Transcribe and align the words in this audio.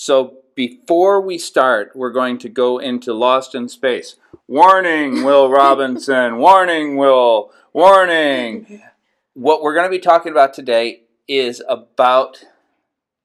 So 0.00 0.38
before 0.54 1.20
we 1.20 1.36
start, 1.36 1.92
we're 1.94 2.10
going 2.10 2.38
to 2.38 2.48
go 2.48 2.78
into 2.78 3.12
Lost 3.12 3.54
in 3.54 3.68
Space. 3.68 4.16
Warning, 4.48 5.24
Will 5.24 5.50
Robinson. 5.62 6.38
Warning, 6.38 6.96
Will. 6.96 7.52
Warning. 7.74 8.80
What 9.34 9.60
we're 9.60 9.74
going 9.74 9.84
to 9.84 9.90
be 9.90 9.98
talking 9.98 10.32
about 10.32 10.54
today 10.54 11.02
is 11.28 11.62
about 11.68 12.46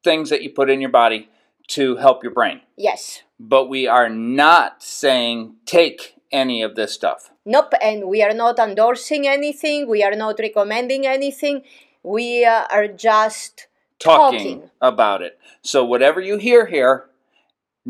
things 0.04 0.30
that 0.30 0.44
you 0.44 0.50
put 0.50 0.70
in 0.70 0.82
your 0.82 0.90
body 0.90 1.30
to 1.68 1.96
help 1.96 2.24
your 2.24 2.34
brain. 2.34 2.60
Yes. 2.76 3.24
But 3.40 3.70
we 3.70 3.88
are 3.88 4.10
not 4.10 4.84
saying 4.84 5.56
take 5.66 6.16
any 6.30 6.62
of 6.62 6.76
this 6.76 6.92
stuff. 6.92 7.32
Nope. 7.46 7.72
And 7.82 8.10
we 8.10 8.22
are 8.22 8.34
not 8.34 8.60
endorsing 8.60 9.26
anything. 9.26 9.88
We 9.88 10.04
are 10.04 10.16
not 10.16 10.40
recommending 10.40 11.08
anything. 11.08 11.62
We 12.04 12.44
uh, 12.44 12.66
are 12.70 12.90
just 12.90 13.68
Talking, 14.00 14.60
Talking. 14.60 14.70
about 14.82 15.22
it. 15.22 15.40
So 15.62 15.84
whatever 15.86 16.20
you 16.22 16.38
hear 16.38 16.66
here, 16.66 17.06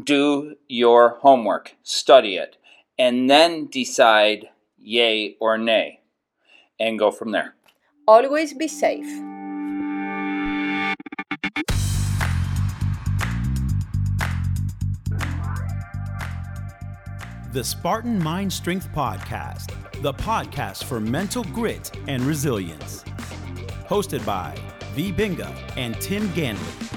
do 0.02 0.56
your 0.68 1.18
homework, 1.22 1.76
study 1.84 2.36
it, 2.36 2.58
and 2.98 3.30
then 3.30 3.68
decide 3.68 4.50
yay 4.78 5.36
or 5.40 5.58
nay, 5.58 6.02
and 6.80 7.00
go 7.00 7.12
from 7.12 7.32
there. 7.32 7.56
always 8.08 8.54
be 8.54 8.68
safe. 8.68 9.08
The 17.54 17.64
Spartan 17.64 18.22
Mind 18.22 18.52
Strength 18.52 18.90
Podcast, 18.94 19.74
the 20.02 20.14
podcast 20.14 20.84
for 20.84 21.00
mental 21.00 21.44
grit 21.46 21.90
and 22.08 22.22
resilience. 22.24 23.04
Hosted 23.88 24.26
by 24.26 24.54
V. 24.96 25.12
Binga 25.12 25.54
and 25.76 26.00
Tim 26.00 26.28
Ganley. 26.30 26.92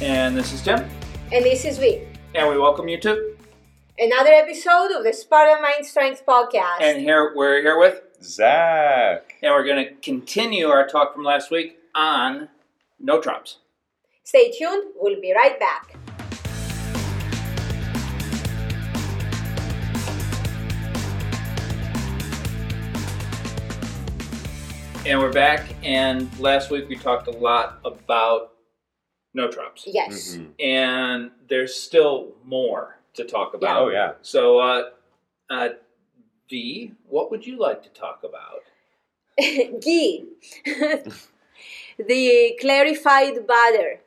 And 0.00 0.36
this 0.36 0.52
is 0.52 0.62
Tim, 0.62 0.84
And 1.32 1.44
this 1.44 1.64
is 1.64 1.78
we. 1.78 2.02
and 2.34 2.48
we 2.50 2.58
welcome 2.58 2.86
you 2.88 3.00
to. 3.00 3.34
Another 3.98 4.30
episode 4.30 4.90
of 4.92 5.04
the 5.04 5.12
Spartan 5.12 5.62
Mind 5.62 5.86
Strength 5.86 6.24
Podcast. 6.26 6.80
And 6.82 7.00
here 7.00 7.32
we're 7.34 7.62
here 7.62 7.78
with, 7.78 8.02
Zach. 8.22 9.34
and 9.42 9.52
we're 9.52 9.64
going 9.64 9.84
to 9.86 9.94
continue 10.02 10.66
our 10.68 10.86
talk 10.86 11.14
from 11.14 11.24
last 11.24 11.50
week 11.50 11.78
on 11.94 12.48
nootrops. 13.02 13.56
Stay 14.24 14.50
tuned. 14.52 14.92
We'll 14.96 15.20
be 15.20 15.32
right 15.34 15.58
back. 15.58 15.96
And 25.06 25.20
we're 25.20 25.32
back, 25.32 25.68
and 25.84 26.36
last 26.40 26.68
week 26.72 26.88
we 26.88 26.96
talked 26.96 27.28
a 27.28 27.30
lot 27.30 27.78
about 27.84 28.54
nootrops. 29.38 29.84
Yes. 29.86 30.36
Mhm. 30.36 30.50
And 30.58 31.30
there's 31.46 31.76
still 31.80 32.34
more 32.42 32.98
to 33.14 33.22
talk 33.22 33.54
about. 33.54 33.82
Oh 33.82 33.88
yeah. 33.90 34.14
So, 34.22 34.58
uh, 34.58 34.90
uh, 35.48 35.68
V, 36.50 36.92
what 37.08 37.30
would 37.30 37.46
you 37.46 37.56
like 37.56 37.84
to 37.84 37.88
talk 37.90 38.24
about? 38.24 38.64
Ghee. 39.80 40.24
the 41.98 42.58
clarified 42.60 43.46
butter. 43.46 44.00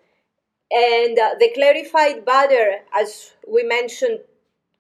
And 0.70 1.18
uh, 1.18 1.36
the 1.40 1.50
clarified 1.54 2.26
butter, 2.26 2.82
as 2.94 3.32
we 3.48 3.64
mentioned 3.64 4.20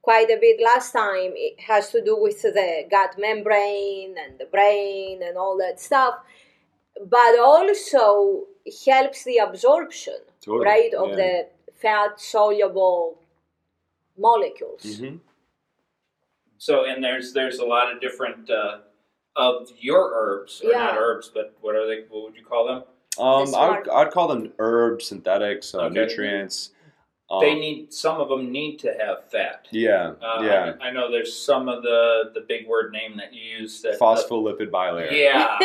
quite 0.10 0.32
a 0.32 0.40
bit 0.42 0.60
last 0.60 0.92
time, 0.92 1.34
it 1.36 1.60
has 1.72 1.92
to 1.92 2.04
do 2.04 2.16
with 2.20 2.42
the 2.42 2.84
gut 2.90 3.14
membrane 3.20 4.16
and 4.24 4.40
the 4.40 4.46
brain 4.46 5.22
and 5.22 5.38
all 5.38 5.56
that 5.56 5.80
stuff, 5.80 6.16
but 7.18 7.34
also 7.40 8.46
helps 8.88 9.24
the 9.24 9.38
absorption, 9.38 10.20
Totally, 10.42 10.66
right, 10.66 10.94
of 10.96 11.10
yeah. 11.10 11.16
the 11.22 11.34
fat 11.81 12.19
soluble 12.19 13.19
molecules. 14.18 14.84
hmm 14.98 15.18
So, 16.58 16.74
and 16.90 17.03
there's 17.03 17.28
there's 17.38 17.59
a 17.59 17.68
lot 17.75 17.86
of 17.94 18.02
different 18.02 18.50
uh, 18.50 18.80
of 19.36 19.69
your 19.90 20.03
herbs, 20.22 20.53
or 20.66 20.74
not 20.74 20.98
herbs, 20.98 21.28
but 21.38 21.48
what 21.62 21.75
are 21.75 21.86
they? 21.90 22.00
What 22.09 22.22
would 22.24 22.36
you 22.36 22.46
call 22.53 22.64
them? 22.72 22.80
Um, 23.24 23.52
The 23.52 23.58
I 23.58 23.66
would, 23.69 23.90
I'd 24.00 24.12
call 24.12 24.28
them 24.34 24.44
herbs, 24.58 25.06
synthetics, 25.12 25.68
uh, 25.75 25.81
Okay. 25.86 25.94
nutrients. 26.00 26.72
Um, 27.31 27.41
they 27.41 27.53
need 27.53 27.94
some 27.94 28.19
of 28.19 28.28
them 28.28 28.51
need 28.51 28.78
to 28.79 28.88
have 29.00 29.23
fat. 29.29 29.67
Yeah, 29.69 30.13
Uh, 30.19 30.41
yeah. 30.41 30.73
I, 30.81 30.88
I 30.88 30.91
know 30.91 31.12
there's 31.12 31.35
some 31.35 31.69
of 31.69 31.84
the 31.84 32.31
the 32.34 32.41
big 32.41 32.67
word 32.67 32.91
name 32.91 33.17
that 33.17 33.34
you 33.34 33.59
use 33.59 33.81
that 33.84 34.00
Phospholipid 34.00 34.72
bilayer. 34.72 35.12
yeah. 35.12 35.57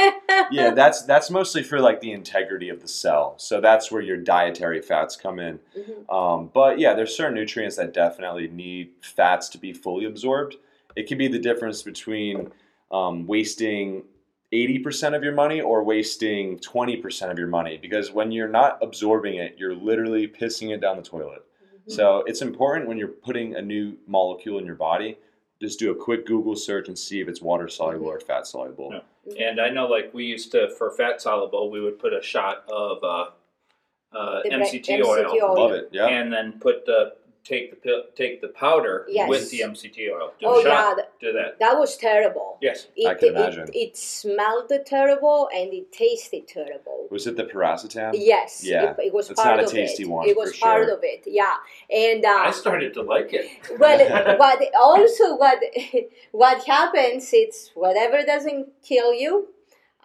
yeah, 0.50 0.70
that's 0.72 1.02
that's 1.04 1.30
mostly 1.30 1.62
for 1.62 1.80
like 1.80 2.00
the 2.00 2.12
integrity 2.12 2.68
of 2.68 2.82
the 2.82 2.88
cell. 2.88 3.34
So 3.38 3.62
that's 3.62 3.90
where 3.90 4.02
your 4.02 4.18
dietary 4.18 4.82
fats 4.82 5.16
come 5.16 5.38
in. 5.38 5.58
Mhm. 5.76 6.12
Um, 6.12 6.50
but 6.52 6.78
yeah, 6.78 6.92
there's 6.92 7.16
certain 7.16 7.34
nutrients 7.34 7.76
that 7.76 7.94
definitely 7.94 8.48
need 8.48 8.90
fats 9.00 9.48
to 9.50 9.58
be 9.58 9.72
fully 9.72 10.04
absorbed. 10.04 10.56
It 10.96 11.06
can 11.08 11.16
be 11.16 11.28
the 11.28 11.38
difference 11.38 11.82
between 11.82 12.52
um, 12.92 13.26
wasting 13.26 14.04
80% 14.52 15.16
of 15.16 15.24
your 15.24 15.32
money 15.32 15.60
or 15.60 15.82
wasting 15.82 16.58
20% 16.58 17.30
of 17.30 17.38
your 17.38 17.48
money 17.48 17.76
because 17.76 18.12
when 18.12 18.30
you're 18.30 18.46
not 18.48 18.78
absorbing 18.82 19.34
it, 19.36 19.56
you're 19.58 19.74
literally 19.74 20.28
pissing 20.28 20.72
it 20.72 20.80
down 20.80 20.96
the 20.98 21.02
toilet. 21.02 21.42
So 21.86 22.24
it's 22.26 22.42
important 22.42 22.88
when 22.88 22.98
you're 22.98 23.08
putting 23.08 23.56
a 23.56 23.62
new 23.62 23.96
molecule 24.06 24.58
in 24.58 24.64
your 24.64 24.74
body, 24.74 25.18
just 25.60 25.78
do 25.78 25.90
a 25.90 25.94
quick 25.94 26.26
Google 26.26 26.56
search 26.56 26.88
and 26.88 26.98
see 26.98 27.20
if 27.20 27.28
it's 27.28 27.40
water 27.40 27.68
soluble 27.68 28.06
or 28.06 28.20
fat 28.20 28.46
soluble. 28.46 29.02
Yeah. 29.26 29.48
And 29.48 29.60
I 29.60 29.70
know, 29.70 29.86
like 29.86 30.12
we 30.12 30.24
used 30.24 30.52
to 30.52 30.70
for 30.76 30.90
fat 30.90 31.20
soluble, 31.20 31.70
we 31.70 31.80
would 31.80 31.98
put 31.98 32.12
a 32.12 32.22
shot 32.22 32.64
of 32.68 33.02
uh, 33.02 34.16
uh, 34.16 34.42
MCT, 34.44 34.84
MCT 34.84 35.04
oil, 35.04 35.26
oil. 35.30 35.54
Love 35.54 35.72
it. 35.72 35.88
Yeah. 35.92 36.06
and 36.08 36.32
then 36.32 36.58
put 36.60 36.86
the 36.86 37.14
take 37.44 37.70
the 37.70 37.76
pill, 37.76 38.02
take 38.16 38.40
the 38.40 38.48
powder 38.48 39.04
Yes. 39.08 39.28
with 39.28 39.50
the 39.50 39.60
MCT 39.60 40.10
oil. 40.10 40.32
Do 40.40 40.46
Oh, 40.46 40.60
a 40.60 40.62
shot. 40.62 40.96
yeah, 40.98 41.04
Do 41.20 41.32
that. 41.32 41.58
That 41.60 41.78
was 41.78 41.96
terrible. 41.96 42.56
Yes. 42.60 42.88
It, 42.96 43.06
I 43.06 43.14
can 43.14 43.28
it- 43.28 43.34
imagine. 43.36 43.68
It, 43.74 43.96
smelled 43.96 44.72
terrible 44.86 45.48
and 45.54 45.72
it 45.72 45.92
tasted 45.92 46.48
terrible. 46.48 47.06
Was 47.10 47.26
it 47.26 47.36
the 47.36 47.44
piracetam? 47.44 48.12
Yes, 48.14 48.64
Yeah, 48.64 48.92
it, 48.92 49.06
it 49.08 49.12
was 49.14 49.30
it's 49.30 49.40
part 49.40 49.56
not 49.56 49.64
a 49.64 49.66
of 49.66 49.72
tasty 49.72 50.04
it. 50.04 50.08
one, 50.08 50.28
It 50.28 50.36
was 50.36 50.54
for 50.54 50.60
part 50.66 50.84
sure. 50.86 50.94
of 50.96 51.00
it, 51.02 51.22
yeah. 51.26 51.56
And 51.90 52.24
I 52.24 52.48
uh, 52.48 52.52
started 52.52 52.94
to 52.94 53.02
like 53.02 53.30
it. 53.32 53.46
well, 53.78 54.36
what 54.38 54.58
also 54.80 55.36
what 55.36 55.58
what 56.32 56.64
happens? 56.64 57.30
It's 57.32 57.70
whatever 57.74 58.22
doesn't 58.24 58.68
kill 58.82 59.12
you 59.12 59.48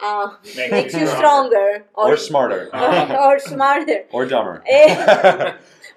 uh, 0.02 0.36
Makes 0.56 0.72
makes 0.72 0.94
you 0.94 1.00
you 1.02 1.08
stronger. 1.08 1.86
stronger 1.92 2.14
Or 2.14 2.18
smarter. 2.18 2.70
or, 2.74 3.18
or 3.34 3.40
smarter, 3.40 4.06
or 4.12 4.26
dumber. 4.26 4.64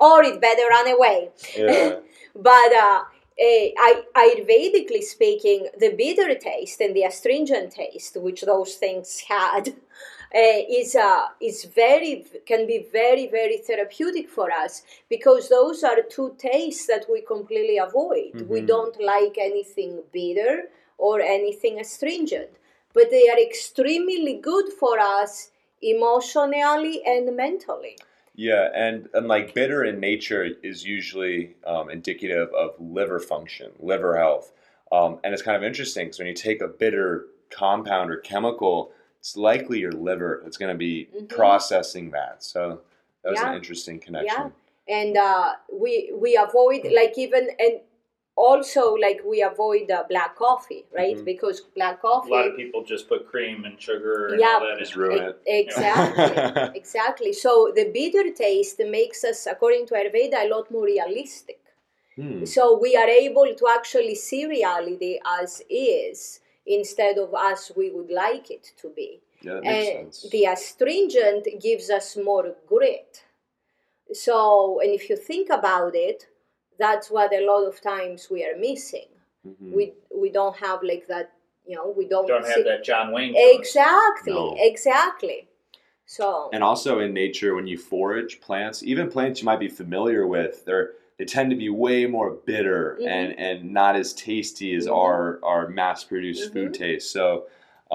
Or 0.06 0.18
it 0.30 0.36
better 0.48 0.66
run 0.76 0.88
away. 0.96 1.18
yeah. 1.56 1.98
But 2.50 2.70
uh, 2.86 3.00
eh, 3.48 3.66
I, 3.88 3.90
Ayurvedically 4.22 5.02
speaking, 5.16 5.60
the 5.82 5.90
bitter 6.02 6.34
taste 6.50 6.80
and 6.84 6.92
the 6.96 7.04
astringent 7.10 7.68
taste, 7.82 8.16
which 8.26 8.40
those 8.52 8.72
things 8.84 9.08
had, 9.34 9.64
uh, 9.68 10.60
is 10.80 10.90
uh, 10.96 11.24
is 11.48 11.58
very 11.82 12.12
can 12.50 12.66
be 12.66 12.78
very 13.00 13.26
very 13.38 13.58
therapeutic 13.68 14.26
for 14.36 14.48
us 14.64 14.82
because 15.14 15.44
those 15.48 15.78
are 15.88 16.00
two 16.16 16.28
tastes 16.38 16.86
that 16.92 17.04
we 17.12 17.20
completely 17.34 17.78
avoid. 17.88 18.34
We 18.54 18.60
Mhm. 18.60 18.66
don't 18.74 18.98
like 19.14 19.36
anything 19.50 19.92
bitter 20.19 20.54
or 21.06 21.16
anything 21.36 21.74
astringent, 21.84 22.52
but 22.96 23.06
they 23.14 23.24
are 23.32 23.40
extremely 23.48 24.34
good 24.50 24.69
for 24.80 24.94
us 24.98 25.32
emotionally 25.82 26.96
and 27.04 27.24
mentally. 27.36 27.96
Yeah, 28.34 28.69
and, 28.75 29.09
and 29.12 29.28
like 29.28 29.54
bitter 29.54 29.84
in 29.84 30.00
nature 30.00 30.44
is 30.62 30.84
usually 30.84 31.54
um, 31.66 31.91
indicative 31.91 32.48
of 32.54 32.75
liver 32.81 33.20
function, 33.20 33.70
liver 33.78 34.16
health. 34.16 34.53
Um, 34.91 35.19
and 35.22 35.34
it's 35.34 35.43
kind 35.43 35.56
of 35.56 35.62
interesting 35.62 36.06
because 36.06 36.19
when 36.19 36.28
you 36.28 36.34
take 36.34 36.62
a 36.62 36.69
bitter 36.69 37.26
compound 37.50 38.11
or 38.11 38.17
chemical, 38.19 38.93
it's 39.20 39.37
likely 39.37 39.81
your 39.81 39.93
liver 39.93 40.40
that's 40.43 40.56
going 40.56 40.73
to 40.73 40.79
be 40.79 41.08
Mhm. 41.14 41.29
processing 41.29 42.11
that. 42.12 42.43
So 42.43 42.81
that 43.23 43.31
was 43.31 43.40
Yeah. 43.40 43.50
an 43.50 43.55
interesting 43.56 44.00
connection. 44.00 44.52
Yeah, 44.88 44.96
and 44.96 45.17
uh, 45.17 45.52
we 45.73 46.11
we 46.14 46.37
avoid 46.37 46.85
like 46.90 47.17
even 47.17 47.50
and 47.58 47.81
also 48.37 48.94
like 48.94 49.20
we 49.25 49.43
avoid 49.43 49.90
uh, 49.90 50.05
black 50.08 50.37
coffee 50.37 50.84
right 50.94 51.17
Mhm. 51.19 51.25
because 51.25 51.61
black 51.76 52.00
coffee 52.00 52.31
A 52.32 52.34
lot 52.34 52.46
of 52.49 52.56
people 52.56 52.82
just 52.82 53.08
put 53.08 53.29
cream 53.29 53.64
and 53.64 53.81
sugar 53.81 54.29
and 54.29 54.40
Yeah. 54.40 54.55
all 54.55 54.67
that 54.67 54.79
Just 54.79 54.94
in. 54.96 55.00
ruin 55.02 55.23
it. 55.31 55.37
exactly 55.46 56.34
exactly 56.82 57.32
so 57.32 57.73
the 57.75 57.87
bitter 57.99 58.31
taste 58.32 58.79
makes 58.99 59.23
us 59.25 59.46
according 59.46 59.84
to 59.87 59.94
ayurveda 59.94 60.38
a 60.46 60.49
lot 60.49 60.70
more 60.70 60.84
realistic 60.84 61.58
Hmm. 62.17 62.44
so 62.44 62.62
we 62.84 62.90
are 63.02 63.08
able 63.08 63.55
to 63.61 63.64
actually 63.79 64.14
see 64.14 64.44
reality 64.46 65.19
as 65.40 65.62
is 65.70 66.40
instead 66.67 67.17
of 67.19 67.35
as 67.50 67.73
we 67.75 67.90
would 67.90 68.11
like 68.11 68.50
it 68.56 68.64
to 68.82 68.88
be 69.00 69.11
Yeah, 69.43 69.55
that 69.55 69.64
makes 69.64 69.88
and 69.88 70.14
sense. 70.14 70.31
the 70.35 70.44
astringent 70.55 71.44
gives 71.67 71.90
us 71.90 72.17
more 72.17 72.46
grit. 72.73 73.25
So, 74.12 74.81
and 74.81 74.90
if 74.99 75.08
you 75.11 75.17
think 75.17 75.49
about 75.50 75.94
it, 75.94 76.28
that's 76.82 77.08
what 77.11 77.32
a 77.32 77.43
lot 77.50 77.64
of 77.70 77.81
times 77.81 78.29
we 78.34 78.44
are 78.49 78.56
missing. 78.69 79.08
Mhm. 79.46 79.70
We 79.76 79.84
we 80.23 80.29
don't 80.38 80.56
have 80.67 80.81
like 80.93 81.06
that 81.14 81.29
You 81.70 81.76
know, 81.76 81.88
we 81.96 82.06
don't, 82.12 82.26
Don't 82.26 82.44
see- 82.44 82.55
have 82.55 82.64
that 82.73 82.82
John 82.82 83.06
Wayne. 83.14 83.34
exactly, 83.37 84.32
No. 84.32 84.56
exactly. 84.70 85.38
So 86.06 86.26
And 86.55 86.62
also 86.70 86.99
in 87.05 87.11
nature, 87.14 87.55
when 87.55 87.69
you 87.73 87.79
forage 87.79 88.40
plants, 88.46 88.82
even 88.82 89.08
plants 89.14 89.40
you 89.40 89.46
might 89.50 89.61
be 89.61 89.69
familiar 89.82 90.26
with, 90.26 90.64
they're 90.67 90.88
they 91.19 91.25
tend 91.37 91.50
to 91.50 91.56
be 91.56 91.69
way 91.87 91.99
more 92.17 92.31
bitter 92.50 92.82
Mhm. 93.00 93.06
and 93.17 93.28
and 93.46 93.56
not 93.81 93.94
as 94.02 94.08
tasty 94.12 94.70
as 94.78 94.87
Mhm. 94.88 94.96
our 95.02 95.38
our 95.50 95.69
mass 95.69 96.02
produced 96.11 96.52
food 96.52 96.73
Mm-hmm. 96.73 96.82
taste. 96.85 97.06
So, 97.12 97.46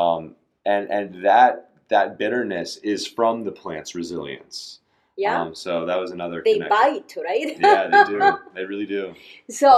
um, 0.04 0.22
and 0.66 0.84
and 0.98 1.06
that 1.26 1.52
that 1.90 2.18
bitterness 2.18 2.78
is 2.94 3.02
from 3.18 3.44
the 3.44 3.52
plant's 3.62 3.94
resilience. 4.02 4.80
Yeah, 5.18 5.42
Um, 5.42 5.56
so 5.56 5.86
that 5.88 6.00
was 6.00 6.12
another. 6.12 6.42
they 6.46 6.54
connection. 6.60 6.78
bite, 6.78 7.18
right? 7.30 7.60
Yeah, 7.60 7.88
they 7.88 8.04
do. 8.14 8.38
They 8.56 8.66
really 8.66 8.86
do. 8.86 9.16
So, 9.50 9.72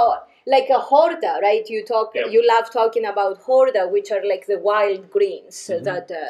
like 0.46 0.70
a 0.70 0.80
horta, 0.80 1.40
right? 1.42 1.66
You 1.70 1.84
talk, 1.86 2.12
Yep. 2.14 2.32
you 2.34 2.46
love 2.46 2.70
talking 2.72 3.06
about 3.06 3.38
horta, 3.40 3.88
which 3.92 4.12
are 4.12 4.24
like 4.34 4.46
the 4.48 4.60
wild 4.60 5.10
greens 5.10 5.56
Mhm. 5.74 5.84
that 5.90 6.12
uh, 6.12 6.26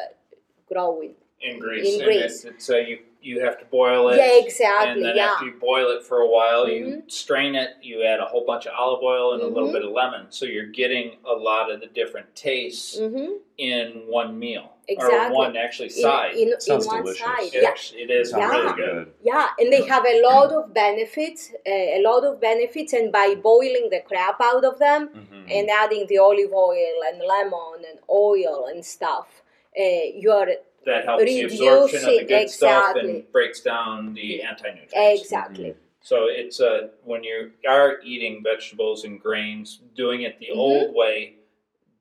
grow 0.72 1.00
in. 1.02 1.14
in 1.40 1.58
Greece. 1.58 1.88
In 1.88 1.94
and 2.00 2.04
Greece. 2.04 2.44
It's, 2.44 2.44
it's 2.44 2.70
uh, 2.70 2.76
you 2.76 2.98
you 3.22 3.40
have 3.40 3.58
to 3.58 3.64
boil 3.66 4.08
it. 4.10 4.16
Yeah, 4.18 4.38
exactly, 4.44 4.88
And 4.90 5.04
then 5.04 5.16
yeah. 5.16 5.26
after 5.32 5.44
you 5.46 5.52
boil 5.60 5.90
it 5.90 6.02
for 6.04 6.18
a 6.18 6.26
while, 6.26 6.68
you 6.68 6.84
Mhm. 6.86 7.10
strain 7.10 7.54
it. 7.54 7.70
You 7.82 8.02
add 8.02 8.20
a 8.20 8.24
whole 8.24 8.44
bunch 8.44 8.66
of 8.66 8.72
olive 8.78 9.02
oil 9.02 9.32
and 9.34 9.42
a 9.42 9.46
little 9.46 9.68
Mhm. 9.68 9.72
bit 9.72 9.84
of 9.84 9.90
lemon, 9.90 10.26
so 10.30 10.46
you're 10.46 10.66
getting 10.66 11.18
a 11.24 11.32
lot 11.34 11.70
of 11.70 11.80
the 11.80 11.86
different 11.86 12.34
tastes 12.34 12.98
hmm 12.98 13.32
in 13.58 14.04
one 14.06 14.38
meal 14.38 14.72
Exactly. 14.88 15.18
or 15.36 15.38
one 15.38 15.54
actually 15.54 15.90
side. 15.90 16.34
in, 16.34 16.48
in 16.48 16.60
Sounds 16.60 16.86
one 16.86 17.02
delicious. 17.02 17.20
side, 17.22 17.42
it, 17.54 17.62
yeah, 17.62 17.68
actually, 17.68 18.02
it 18.04 18.10
is 18.10 18.32
Yeah. 18.32 18.50
really 18.50 18.72
good. 18.74 19.12
yeah, 19.22 19.48
and 19.58 19.70
they 19.70 19.82
have 19.82 20.06
a 20.06 20.22
lot 20.28 20.50
of 20.50 20.72
benefits, 20.72 21.52
uh, 21.66 21.70
a 21.70 22.00
lot 22.00 22.24
of 22.24 22.40
benefits, 22.40 22.94
and 22.94 23.12
by 23.12 23.34
boiling 23.34 23.90
the 23.90 24.00
crap 24.00 24.40
out 24.40 24.64
of 24.64 24.78
them 24.78 25.10
Mhm. 25.14 25.44
and 25.56 25.68
adding 25.70 26.06
the 26.06 26.16
olive 26.18 26.54
oil 26.54 27.02
and 27.06 27.18
lemon 27.20 27.84
and 27.90 27.98
oil 28.08 28.64
and 28.66 28.82
stuff, 28.84 29.42
uh, 29.78 29.82
you're 30.14 30.48
That 30.90 31.04
helps 31.04 31.22
the 31.24 31.42
absorption 31.42 31.98
of 32.00 32.04
the 32.04 32.10
Reducing- 32.18 32.26
good 32.26 32.50
stuff 32.50 32.96
and 32.96 33.30
breaks 33.32 33.60
down 33.60 34.12
the 34.12 34.42
anti-nutrients. 34.42 35.22
exactly. 35.22 35.76
So 36.02 36.26
it's 36.26 36.60
uh, 36.60 36.88
when 37.04 37.22
you 37.22 37.52
are 37.68 38.00
eating 38.02 38.42
vegetables 38.42 39.04
and 39.04 39.20
grains, 39.20 39.80
doing 39.94 40.22
it 40.22 40.38
the 40.40 40.48
Mhm. 40.48 40.56
old 40.56 40.94
way 40.94 41.36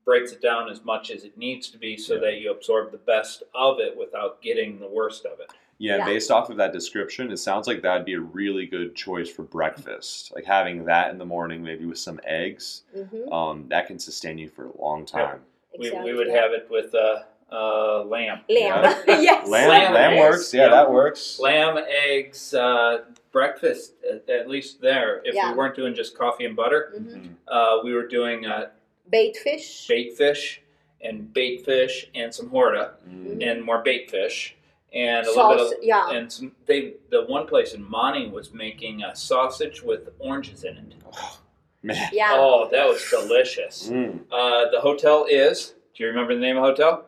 breaks 0.05 0.31
it 0.31 0.41
down 0.41 0.69
as 0.71 0.83
much 0.83 1.11
as 1.11 1.23
it 1.23 1.37
needs 1.37 1.69
to 1.69 1.77
be, 1.77 1.95
so 1.97 2.15
Yeah. 2.15 2.21
that 2.21 2.35
you 2.37 2.49
absorb 2.49 2.91
the 2.91 2.97
best 2.97 3.43
of 3.53 3.79
it 3.79 3.95
without 3.95 4.41
getting 4.41 4.79
the 4.79 4.87
worst 4.87 5.23
of 5.25 5.39
it. 5.39 5.51
Yeah, 5.77 5.97
Yeah. 5.97 6.05
based 6.05 6.31
off 6.31 6.49
of 6.49 6.57
that 6.57 6.73
description, 6.73 7.31
it 7.31 7.37
sounds 7.37 7.67
like 7.67 7.83
that'd 7.83 8.05
be 8.05 8.15
a 8.15 8.19
really 8.19 8.65
good 8.65 8.95
choice 8.95 9.29
for 9.29 9.43
breakfast. 9.43 10.33
Like 10.33 10.45
having 10.45 10.85
that 10.85 11.11
in 11.11 11.19
the 11.19 11.25
morning, 11.25 11.61
maybe 11.63 11.85
with 11.85 11.99
some 11.99 12.19
eggs, 12.23 12.85
hmm 12.91 13.31
um, 13.31 13.67
that 13.69 13.85
can 13.85 13.99
sustain 13.99 14.39
you 14.39 14.47
for 14.49 14.65
a 14.65 14.81
long 14.81 15.05
time. 15.05 15.45
We, 15.77 15.91
we 15.91 16.13
would 16.13 16.29
have 16.29 16.53
it 16.53 16.67
with 16.71 16.95
uh, 16.95 17.23
uh, 17.51 18.03
lamb. 18.03 18.41
lamb. 18.47 18.47
Yeah. 18.49 19.01
yes. 19.07 19.47
Lamb, 19.47 19.69
Lamb 19.69 19.93
lamb 19.93 20.17
works. 20.17 20.53
Yeah, 20.53 20.63
yeah. 20.63 20.69
that 20.69 20.91
works. 20.91 21.39
Lamb, 21.39 21.77
eggs, 21.87 22.53
uh, 22.53 22.99
breakfast, 23.31 23.93
at, 24.09 24.29
at 24.29 24.49
least 24.49 24.81
there. 24.81 25.21
If 25.25 25.35
Yeah. 25.35 25.51
we 25.51 25.57
weren't 25.57 25.75
doing 25.75 25.93
just 25.95 26.17
coffee 26.17 26.45
and 26.45 26.55
butter, 26.55 26.93
Mhm. 26.97 27.13
Mhm. 27.15 27.29
uh, 27.47 27.79
we 27.83 27.93
were 27.93 28.07
doing 28.07 28.45
uh, 28.45 28.69
Bait 29.09 29.35
fish. 29.37 29.87
bait 29.87 30.13
fish 30.17 30.61
and 31.01 31.33
bait 31.33 31.65
fish 31.65 32.09
and 32.15 32.33
some 32.33 32.49
horta 32.49 32.91
Mm. 33.09 33.41
and 33.43 33.63
more 33.63 33.79
bait 33.79 34.09
fish 34.11 34.55
and 34.93 35.25
a 35.25 35.29
little 35.29 35.55
bit 35.69 35.77
of 35.79 35.83
yeah. 35.83 36.09
and 36.11 36.31
some 36.31 36.55
they 36.65 36.93
the 37.09 37.23
one 37.25 37.47
place 37.47 37.73
in 37.73 37.81
Monty 37.89 38.27
was 38.27 38.53
making 38.53 39.01
a 39.03 39.15
sausage 39.15 39.81
with 39.81 40.09
oranges 40.19 40.63
in 40.63 40.77
it. 40.77 40.93
Man. 41.81 42.09
Yeah. 42.11 42.31
Oh, 42.33 42.67
that 42.71 42.85
was 42.87 43.07
delicious. 43.09 43.89
Mm. 43.89 44.19
Uh, 44.31 44.69
the 44.69 44.81
hotel 44.81 45.25
is. 45.29 45.73
Do 45.95 46.03
you 46.03 46.09
remember 46.09 46.33
the 46.35 46.41
name 46.41 46.57
of 46.57 46.63
the 46.63 46.69
hotel? 46.69 47.05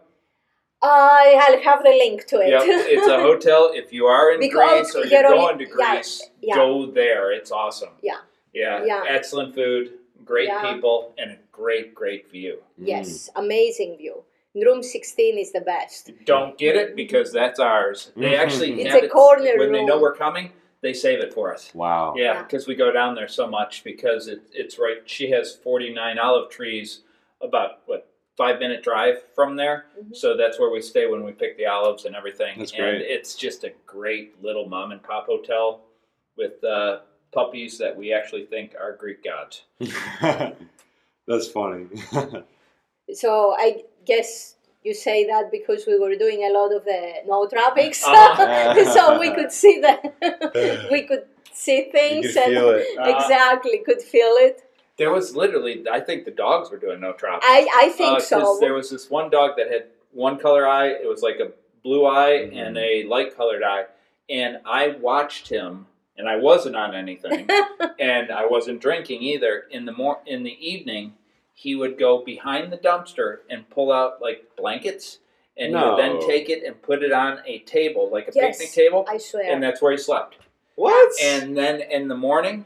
I- 0.84 1.40
I'll 1.44 1.62
have 1.62 1.84
the 1.84 1.90
link 1.90 2.26
to 2.28 2.38
it. 2.38 2.50
Yep, 2.50 2.62
it's 2.66 3.08
a 3.08 3.18
hotel. 3.18 3.72
If 3.74 3.94
you 3.94 4.06
are 4.06 4.32
in 4.34 4.40
Because 4.40 4.92
Greece 4.92 4.96
or 4.96 5.08
you're 5.08 5.22
you're 5.22 5.30
going 5.30 5.58
to 5.60 5.66
Greece, 5.66 6.30
yeah. 6.42 6.56
go 6.56 6.90
there. 6.92 7.32
It's 7.32 7.52
awesome. 7.52 7.90
Yeah. 8.02 8.18
Yeah. 8.54 8.84
Yeah. 8.86 9.04
Excellent 9.08 9.54
food, 9.56 9.94
great 10.26 10.48
Yeah. 10.48 10.74
people, 10.74 11.14
and 11.18 11.32
a 11.32 11.38
great, 11.52 11.94
great 11.94 12.30
view. 12.32 12.58
Mm. 12.80 12.88
Yes, 12.88 13.30
amazing 13.36 13.98
view. 13.98 14.24
Room 14.54 14.84
16 14.84 15.38
is 15.38 15.54
the 15.54 15.62
best. 15.62 16.12
Don't 16.26 16.58
get 16.58 16.76
it 16.76 16.96
because 16.96 17.32
that's 17.32 17.60
ours. 17.60 18.12
They 18.18 18.32
mm-hmm. 18.32 18.42
actually 18.42 18.82
It's 18.82 18.94
have 18.94 19.04
a 19.04 19.06
it 19.06 19.12
corner 19.12 19.54
when 19.58 19.72
they 19.72 19.86
know 19.86 20.00
we're 20.00 20.16
coming. 20.16 20.52
They 20.82 20.94
save 20.94 21.20
it 21.20 21.34
for 21.34 21.54
us. 21.54 21.72
Wow. 21.74 22.16
Yeah, 22.18 22.34
Yeah. 22.34 22.44
because 22.44 22.68
we 22.68 22.76
go 22.76 22.92
down 22.92 23.16
there 23.16 23.30
so 23.30 23.48
much 23.48 23.84
because 23.84 24.28
it, 24.28 24.42
it's 24.52 24.78
right. 24.78 24.98
She 25.06 25.30
has 25.32 25.56
49 25.56 26.20
olive 26.20 26.50
trees, 26.50 27.02
about 27.42 27.80
what 27.86 28.11
five 28.38 28.60
minute 28.60 28.82
drive 28.84 29.22
from 29.36 29.56
there. 29.56 29.86
Mhm. 30.00 30.16
So 30.16 30.36
that's 30.38 30.60
where 30.60 30.70
we 30.70 30.82
stay 30.82 31.06
when 31.06 31.24
we 31.24 31.32
pick 31.32 31.58
the 31.58 31.66
olives 31.66 32.06
and 32.06 32.16
everything. 32.16 32.58
That's 32.60 32.72
and 32.72 32.80
great. 32.82 33.02
it's 33.02 33.36
just 33.36 33.64
a 33.64 33.72
great 33.86 34.42
little 34.42 34.68
mom 34.68 34.92
and 34.92 35.02
pop 35.04 35.26
hotel 35.28 35.82
with 36.38 36.64
uh, 36.64 37.00
puppies 37.32 37.78
that 37.78 37.96
we 37.96 38.14
actually 38.14 38.46
think 38.46 38.74
are 38.80 38.94
Greek 38.96 39.24
gods. 39.24 39.64
That's 41.28 41.48
funny. 41.48 41.88
So 43.14 43.54
I 43.58 43.84
guess 44.06 44.56
you 44.84 44.94
say 44.94 45.26
that 45.28 45.52
because 45.52 45.86
we 45.86 46.00
were 46.00 46.16
doing 46.16 46.44
a 46.50 46.54
lot 46.54 46.74
of 46.74 46.86
the 46.86 47.16
nootropics, 47.28 48.02
Uh-huh. 48.04 48.86
so 48.94 49.20
we 49.20 49.34
could 49.36 49.52
see 49.52 49.82
the 49.82 50.88
we 50.92 51.02
could 51.04 51.26
see 51.52 51.90
things 51.92 52.28
could 52.34 52.44
and 52.44 52.54
feel 52.54 52.70
it. 52.70 52.88
Uh, 52.98 53.10
exactly 53.16 53.80
could 53.86 54.02
feel 54.02 54.34
it. 54.48 54.64
There 55.02 55.12
was 55.12 55.36
literally, 55.36 55.84
I 55.92 56.00
think 56.00 56.26
the 56.26 56.32
dogs 56.32 56.70
were 56.70 56.78
doing 56.78 57.00
nootropics. 57.00 57.40
I 57.42 57.68
I 57.76 57.90
think 57.90 58.10
Uh, 58.12 58.14
'cause 58.18 58.28
so. 58.28 58.58
There 58.60 58.76
was 58.76 58.92
this 58.92 59.10
one 59.10 59.32
dog 59.32 59.58
that 59.58 59.72
had 59.72 59.86
one 60.12 60.38
color 60.38 60.68
eye. 60.68 60.90
It 60.90 61.08
was 61.10 61.24
like 61.24 61.40
a 61.40 61.54
blue 61.84 62.06
eye 62.06 62.48
Mhm. 62.52 62.56
and 62.56 62.78
a 62.78 63.04
light 63.06 63.36
colored 63.36 63.64
eye. 63.64 63.86
And 64.30 64.60
I 64.64 64.90
watched 64.90 65.50
him, 65.50 65.88
and 66.20 66.30
I 66.30 66.36
wasn't 66.36 66.76
on 66.76 66.94
anything, 66.94 67.50
and 68.00 68.30
I 68.30 68.46
wasn't 68.46 68.80
drinking 68.80 69.24
either. 69.24 69.66
In 69.72 69.86
the 69.86 69.92
mor- 69.92 70.22
in 70.28 70.44
the 70.44 70.56
evening, 70.64 71.16
he 71.56 71.74
would 71.74 71.98
go 71.98 72.20
behind 72.20 72.72
the 72.72 72.78
dumpster 72.78 73.40
and 73.50 73.68
pull 73.72 73.92
out 73.92 74.22
like 74.22 74.56
blankets, 74.56 75.18
and 75.58 75.76
he 75.76 75.84
would 75.84 75.98
then 75.98 76.20
take 76.28 76.48
it 76.48 76.64
and 76.64 76.80
put 76.80 77.02
it 77.02 77.12
on 77.12 77.42
a 77.48 77.58
table, 77.78 78.08
like 78.12 78.28
a 78.28 78.32
Yes, 78.36 78.60
picnic 78.60 78.72
table, 78.76 79.06
I 79.10 79.18
swear. 79.18 79.52
and 79.52 79.64
that's 79.64 79.82
where 79.82 79.94
he 79.94 79.98
slept. 79.98 80.36
what? 80.76 81.12
And 81.24 81.58
then 81.58 81.82
in 81.82 82.08
the 82.08 82.16
morning, 82.16 82.66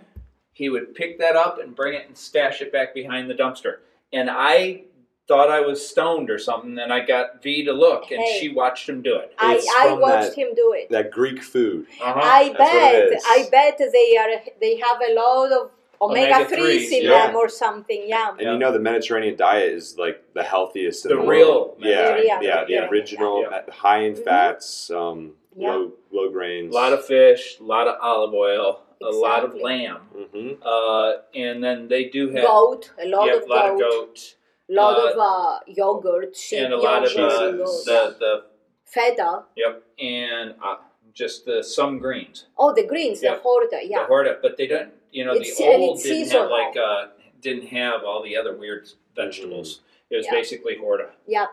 he 0.55 0.69
would 0.69 0.95
pick 0.95 1.19
that 1.19 1.35
up 1.35 1.59
and 1.61 1.75
bring 1.75 1.93
it 1.93 2.07
and 2.07 2.17
stash 2.17 2.61
it 2.61 2.71
back 2.71 2.93
behind 2.93 3.29
the 3.29 3.33
dumpster. 3.35 3.79
And 4.13 4.29
I 4.31 4.83
thought 5.27 5.49
I 5.51 5.59
was 5.59 5.85
stoned 5.85 6.29
or 6.29 6.39
something, 6.39 6.79
and 6.79 6.93
I 6.93 7.01
got 7.05 7.43
V 7.43 7.65
to 7.65 7.73
look, 7.73 8.09
and 8.11 8.21
Hey. 8.21 8.37
she 8.39 8.49
watched 8.53 8.87
him 8.87 9.01
do 9.01 9.15
it. 9.17 9.33
I, 9.37 9.59
I 9.79 9.91
watched 9.93 10.29
that- 10.29 10.37
him 10.37 10.55
do 10.55 10.73
it. 10.77 10.89
that 10.91 11.11
Greek 11.11 11.43
food. 11.43 11.87
Uh-huh. 12.01 12.19
I 12.23 12.55
That's 12.57 12.71
bet. 12.71 13.21
I 13.25 13.47
bet 13.51 13.77
they 13.91 14.17
are 14.17 14.29
they 14.61 14.77
have 14.77 14.97
a 15.09 15.13
lot 15.13 15.51
of 15.51 15.71
omega 16.01 16.35
Omega 16.35 16.45
threes 16.49 16.87
threes, 16.89 16.91
in 16.93 17.09
yeah. 17.09 17.27
them 17.27 17.35
or 17.35 17.49
something. 17.49 18.03
Yeah. 18.07 18.29
And 18.31 18.39
Yeah. 18.41 18.53
you 18.53 18.59
know 18.59 18.71
the 18.71 18.79
Mediterranean 18.79 19.35
diet 19.35 19.73
is 19.73 19.97
like 19.97 20.23
the 20.33 20.43
healthiest 20.43 21.05
in 21.05 21.09
The 21.09 21.21
the, 21.21 21.27
real 21.27 21.47
world. 21.49 21.75
Yeah, 21.79 21.95
Mediterranean 21.95 22.41
yeah, 22.43 22.63
the 22.65 22.71
yeah. 22.73 22.87
original, 22.89 23.41
Yeah. 23.41 23.47
uh, 23.67 23.71
high 23.71 23.99
in 24.03 24.13
Mhm. 24.13 24.23
fats, 24.23 24.89
um, 24.91 25.33
Yeah. 25.57 25.69
low 25.73 25.91
low 26.11 26.25
A 26.27 26.31
grains. 26.31 26.73
lot 26.73 26.93
of 26.93 27.03
fish, 27.03 27.59
a 27.59 27.63
lot 27.63 27.87
of 27.87 27.97
olive 28.01 28.33
oil, 28.33 28.81
a 29.01 29.09
lot 29.09 29.43
of 29.43 29.51
Exactly. 29.55 29.63
lamb, 29.63 29.97
hmm 30.31 30.51
uh, 30.61 31.11
and 31.35 31.63
then 31.63 31.87
they 31.87 32.05
do 32.09 32.29
have 32.29 32.45
Goat, 32.45 32.91
a 33.01 33.07
lot 33.07 33.25
yeah, 33.27 33.35
of 33.35 33.43
a 33.43 33.45
lot 33.47 33.67
goat, 33.67 33.73
of 33.73 33.79
goat, 33.79 34.35
lot 34.69 34.97
uh, 34.97 35.11
of 35.11 35.17
uh, 35.19 35.59
yogurt, 35.67 36.35
sheep 36.35 36.59
and 36.63 36.73
a 36.73 36.77
lot 36.77 37.03
of 37.05 37.11
uh, 37.17 37.39
the 37.51 38.15
the 38.19 38.43
feta. 38.85 39.43
yep, 39.55 39.83
and 39.99 40.55
uh, 40.63 40.77
just 41.13 41.45
the 41.45 41.63
some 41.63 41.99
greens. 41.99 42.45
Oh, 42.57 42.73
the 42.73 42.85
greens, 42.85 43.21
Yeah. 43.23 43.35
the 43.35 43.41
horta, 43.41 43.79
yeah. 43.83 43.99
the 44.01 44.05
horta, 44.05 44.37
but 44.41 44.57
they 44.57 44.67
don't. 44.67 44.91
You 45.11 45.23
know, 45.25 45.33
It's- 45.33 45.57
the 45.57 45.63
old 45.65 45.97
didn't 46.01 46.25
seasonal. 46.25 46.41
have 46.43 46.51
like 46.51 46.75
uh, 46.77 47.07
didn't 47.41 47.67
have 47.67 48.03
all 48.03 48.21
the 48.23 48.35
other 48.35 48.55
weird 48.57 48.89
vegetables. 49.15 49.81
It 50.09 50.17
was 50.17 50.25
Yeah. 50.25 50.33
basically 50.33 50.77
horta. 50.77 51.09
yeah, 51.27 51.45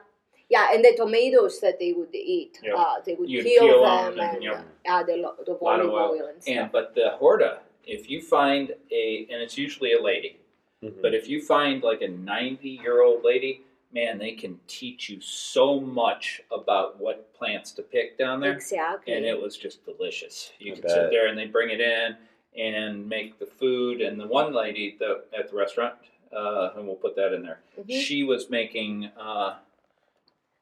yeah, 0.55 0.73
and 0.73 0.85
the 0.85 0.95
tomatoes 1.03 1.55
that 1.65 1.77
they 1.83 1.93
would 1.99 2.15
eat, 2.15 2.55
Yeah. 2.63 2.75
uh, 2.81 2.97
they 3.07 3.15
would 3.19 3.31
You'd 3.31 3.45
peel, 3.45 3.63
peel 3.67 3.83
them 3.83 4.17
them 4.17 4.21
and, 4.27 4.35
and, 4.37 4.43
yep. 4.45 4.55
uh, 4.57 4.95
add 4.97 5.09
a 5.09 5.17
lot 5.25 5.37
of 5.41 5.57
Lot 5.63 5.81
of 5.81 5.89
olive 5.91 5.95
oil. 5.95 6.11
oil 6.21 6.27
and 6.31 6.43
stuff. 6.43 6.57
And 6.57 6.73
but 6.77 6.87
the 6.95 7.09
horta, 7.21 7.53
if 7.97 8.03
you 8.11 8.19
find 8.39 8.67
a, 9.03 9.27
and 9.31 9.39
it's 9.45 9.57
usually 9.67 9.93
a 10.01 10.03
lady, 10.13 10.33
Mm-hmm. 10.85 11.01
but 11.01 11.15
if 11.15 11.25
you 11.29 11.39
find 11.41 11.77
like 11.91 12.03
a 12.03 12.09
ninety-year-old 12.09 13.21
lady, 13.25 13.53
man, 13.99 14.19
they 14.19 14.33
can 14.43 14.59
teach 14.67 15.09
you 15.11 15.21
so 15.21 15.67
much 15.81 16.25
about 16.51 16.99
what 16.99 17.33
plants 17.39 17.71
to 17.79 17.83
pick 17.95 18.19
down 18.19 18.41
there. 18.41 18.53
exactly. 18.53 19.13
and 19.15 19.25
it 19.25 19.41
was 19.41 19.57
just 19.57 19.77
delicious. 19.87 20.51
You 20.59 20.73
I 20.73 20.75
could 20.75 20.83
bet. 20.83 20.91
sit 20.97 21.11
there 21.15 21.27
and 21.29 21.39
they 21.39 21.47
bring 21.47 21.71
it 21.71 21.81
in 21.81 22.17
and 22.67 23.09
make 23.09 23.39
the 23.39 23.47
food. 23.47 24.01
And 24.01 24.19
the 24.19 24.27
one 24.27 24.53
lady 24.53 24.97
the, 24.99 25.11
at 25.39 25.45
the 25.51 25.57
restaurant, 25.57 25.95
uh, 26.37 26.71
and 26.75 26.85
we'll 26.87 26.97
put 27.07 27.15
that 27.21 27.33
in 27.33 27.43
there, 27.49 27.61
Mhm. 27.79 28.01
she 28.07 28.25
was 28.25 28.51
making 28.51 29.07
uh, 29.17 29.51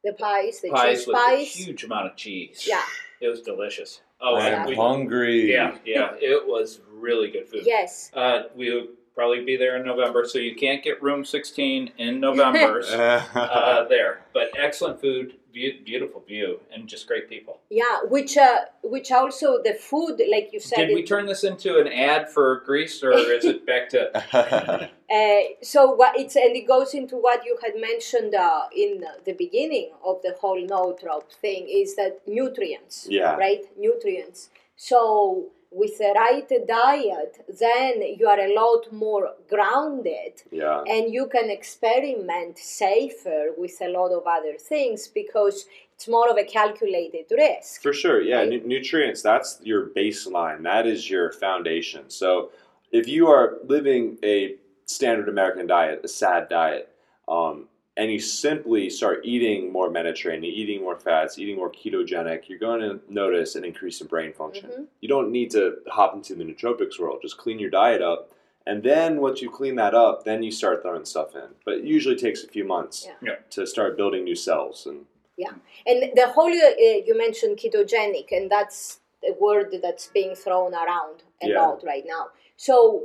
the 0.05 0.13
pies, 0.15 0.61
the 0.61 0.71
pies 0.71 0.99
cheese 0.99 1.07
with 1.07 1.17
a 1.17 1.45
huge 1.45 1.85
amount 1.85 2.07
of 2.07 2.17
cheese. 2.17 2.67
Yeah. 2.69 2.83
it 3.21 3.29
was 3.29 3.43
delicious. 3.43 4.01
Oh, 4.21 4.37
I'm 4.37 4.67
we, 4.67 4.75
hungry. 4.75 5.51
yeah, 5.51 5.77
yeah, 5.85 6.13
it 6.21 6.47
was 6.47 6.81
really 6.93 7.31
good 7.31 7.49
food. 7.49 7.63
Yes. 7.65 8.11
Uh, 8.13 8.43
we 8.55 8.89
probably 9.15 9.45
be 9.45 9.57
there 9.57 9.77
in 9.77 9.85
November, 9.87 10.25
so 10.27 10.39
you 10.39 10.55
can't 10.55 10.83
get 10.83 11.03
room 11.03 11.25
16 11.25 11.93
in 11.99 12.21
November 12.21 12.83
uh, 13.35 13.85
there. 13.89 14.23
But 14.33 14.51
excellent 14.57 15.01
food, 15.01 15.35
be- 15.53 15.81
beautiful 15.85 16.21
view, 16.21 16.61
and 16.73 16.89
just 16.89 17.07
great 17.07 17.29
people. 17.29 17.61
Yeah, 17.71 18.01
which 18.09 18.37
uh, 18.37 18.61
which 18.83 19.11
also 19.13 19.63
the 19.63 19.75
food, 19.75 20.21
like 20.31 20.51
you 20.53 20.61
said. 20.61 20.87
Did 20.87 20.95
we 20.95 21.03
turn 21.05 21.27
this 21.27 21.45
into 21.45 21.79
an 21.79 21.89
ad 21.89 22.31
for 22.31 22.63
Greece, 22.65 23.03
or 23.03 23.13
is 23.13 23.45
it 23.45 23.67
back 23.67 23.89
to? 23.91 24.91
Uh, 25.11 25.41
so 25.61 25.91
what 25.91 26.17
it's 26.17 26.37
and 26.37 26.55
it 26.55 26.69
goes 26.69 26.95
into 26.95 27.17
what 27.17 27.45
you 27.45 27.59
had 27.61 27.73
mentioned 27.81 28.33
uh, 28.33 28.67
in 28.73 29.03
the 29.25 29.33
beginning 29.33 29.91
of 30.05 30.23
the 30.23 30.37
whole 30.41 30.65
nootrop 30.65 31.33
thing 31.33 31.67
is 31.69 31.97
that 31.97 32.21
nutrients, 32.29 33.09
Yeah. 33.11 33.35
right? 33.35 33.59
Nutrients. 33.77 34.51
So 34.77 35.51
with 35.73 35.99
the 35.99 36.13
right 36.17 36.67
diet, 36.67 37.45
then 37.61 38.03
you 38.19 38.27
are 38.27 38.41
a 38.41 38.55
lot 38.55 38.93
more 38.93 39.35
grounded, 39.49 40.43
yeah. 40.51 40.83
and 40.87 41.13
you 41.13 41.29
can 41.29 41.49
experiment 41.49 42.59
safer 42.59 43.51
with 43.57 43.77
a 43.81 43.89
lot 43.89 44.11
of 44.11 44.25
other 44.27 44.57
things 44.59 45.07
because 45.07 45.67
it's 45.95 46.09
more 46.09 46.29
of 46.29 46.37
a 46.37 46.45
calculated 46.45 47.27
risk. 47.31 47.83
For 47.83 47.93
sure, 47.93 48.21
yeah. 48.21 48.39
Right? 48.39 48.49
Nu- 48.49 48.67
nutrients, 48.67 49.23
that's 49.23 49.61
your 49.63 49.91
baseline. 49.91 50.63
That 50.65 50.87
is 50.87 51.09
your 51.09 51.31
foundation. 51.33 52.11
So 52.11 52.51
if 52.91 53.07
you 53.07 53.29
are 53.29 53.59
living 53.65 54.19
a 54.25 54.57
standard 54.87 55.29
American 55.29 55.69
diet, 55.69 56.01
a 56.03 56.09
sad 56.09 56.49
diet, 56.49 56.89
um, 57.29 57.69
and 57.97 58.11
you 58.11 58.19
simply 58.21 58.89
start 58.89 59.21
eating 59.25 59.73
more 59.73 59.91
Mediterranean, 59.91 60.53
eating 60.53 60.81
more 60.81 60.99
fats, 60.99 61.39
eating 61.39 61.57
more 61.57 61.71
ketogenic, 61.71 62.49
you're 62.49 62.59
going 62.59 62.81
to 62.81 63.01
notice 63.09 63.57
an 63.57 63.65
increase 63.65 64.01
in 64.01 64.07
brain 64.07 64.33
function. 64.33 64.71
Mhm. 64.71 64.87
You 65.01 65.09
don't 65.09 65.31
need 65.31 65.51
to 65.53 65.79
hop 65.89 66.15
into 66.15 66.35
the 66.35 66.45
nootropics 66.45 66.99
world. 66.99 67.21
Just 67.23 67.37
clean 67.39 67.59
your 67.59 67.71
diet 67.71 68.01
up. 68.03 68.31
And 68.67 68.83
then 68.83 69.21
once 69.21 69.43
you 69.43 69.51
clean 69.51 69.75
that 69.77 69.95
up, 69.95 70.25
then 70.25 70.43
you 70.43 70.53
start 70.53 70.83
throwing 70.83 71.05
stuff 71.05 71.35
in. 71.35 71.49
But 71.65 71.79
it 71.79 71.85
usually 71.85 72.17
takes 72.17 72.45
a 72.45 72.49
few 72.49 72.65
months 72.65 73.07
Yeah. 73.07 73.15
Yeah. 73.23 73.37
to 73.51 73.67
start 73.67 73.97
building 73.97 74.25
new 74.25 74.37
cells. 74.37 74.87
And 74.87 75.07
yeah, 75.37 75.55
And 75.87 76.13
the 76.15 76.29
whole 76.29 76.53
uh, 76.53 76.99
you 77.07 77.15
mentioned 77.17 77.57
ketogenic, 77.59 78.31
and 78.31 78.51
that's 78.51 79.01
a 79.27 79.33
word 79.33 79.75
that's 79.83 80.07
being 80.09 80.35
thrown 80.35 80.75
around 80.75 81.25
a 81.43 81.49
Yeah. 81.49 81.61
lot 81.67 81.83
right 81.83 82.05
now. 82.07 82.29
So 82.57 83.05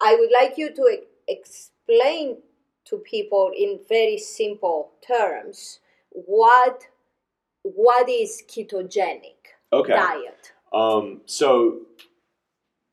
I 0.00 0.14
would 0.14 0.30
like 0.30 0.56
you 0.58 0.70
to 0.74 0.82
e- 0.88 1.04
explain 1.28 2.38
to 2.92 2.98
people 2.98 3.50
in 3.56 3.80
very 3.88 4.18
simple 4.18 4.92
terms 5.06 5.80
what 6.10 6.82
what 7.62 8.08
is 8.08 8.42
ketogenic 8.48 9.56
okay. 9.72 9.94
diet. 9.94 10.52
Um, 10.72 11.22
so 11.26 11.78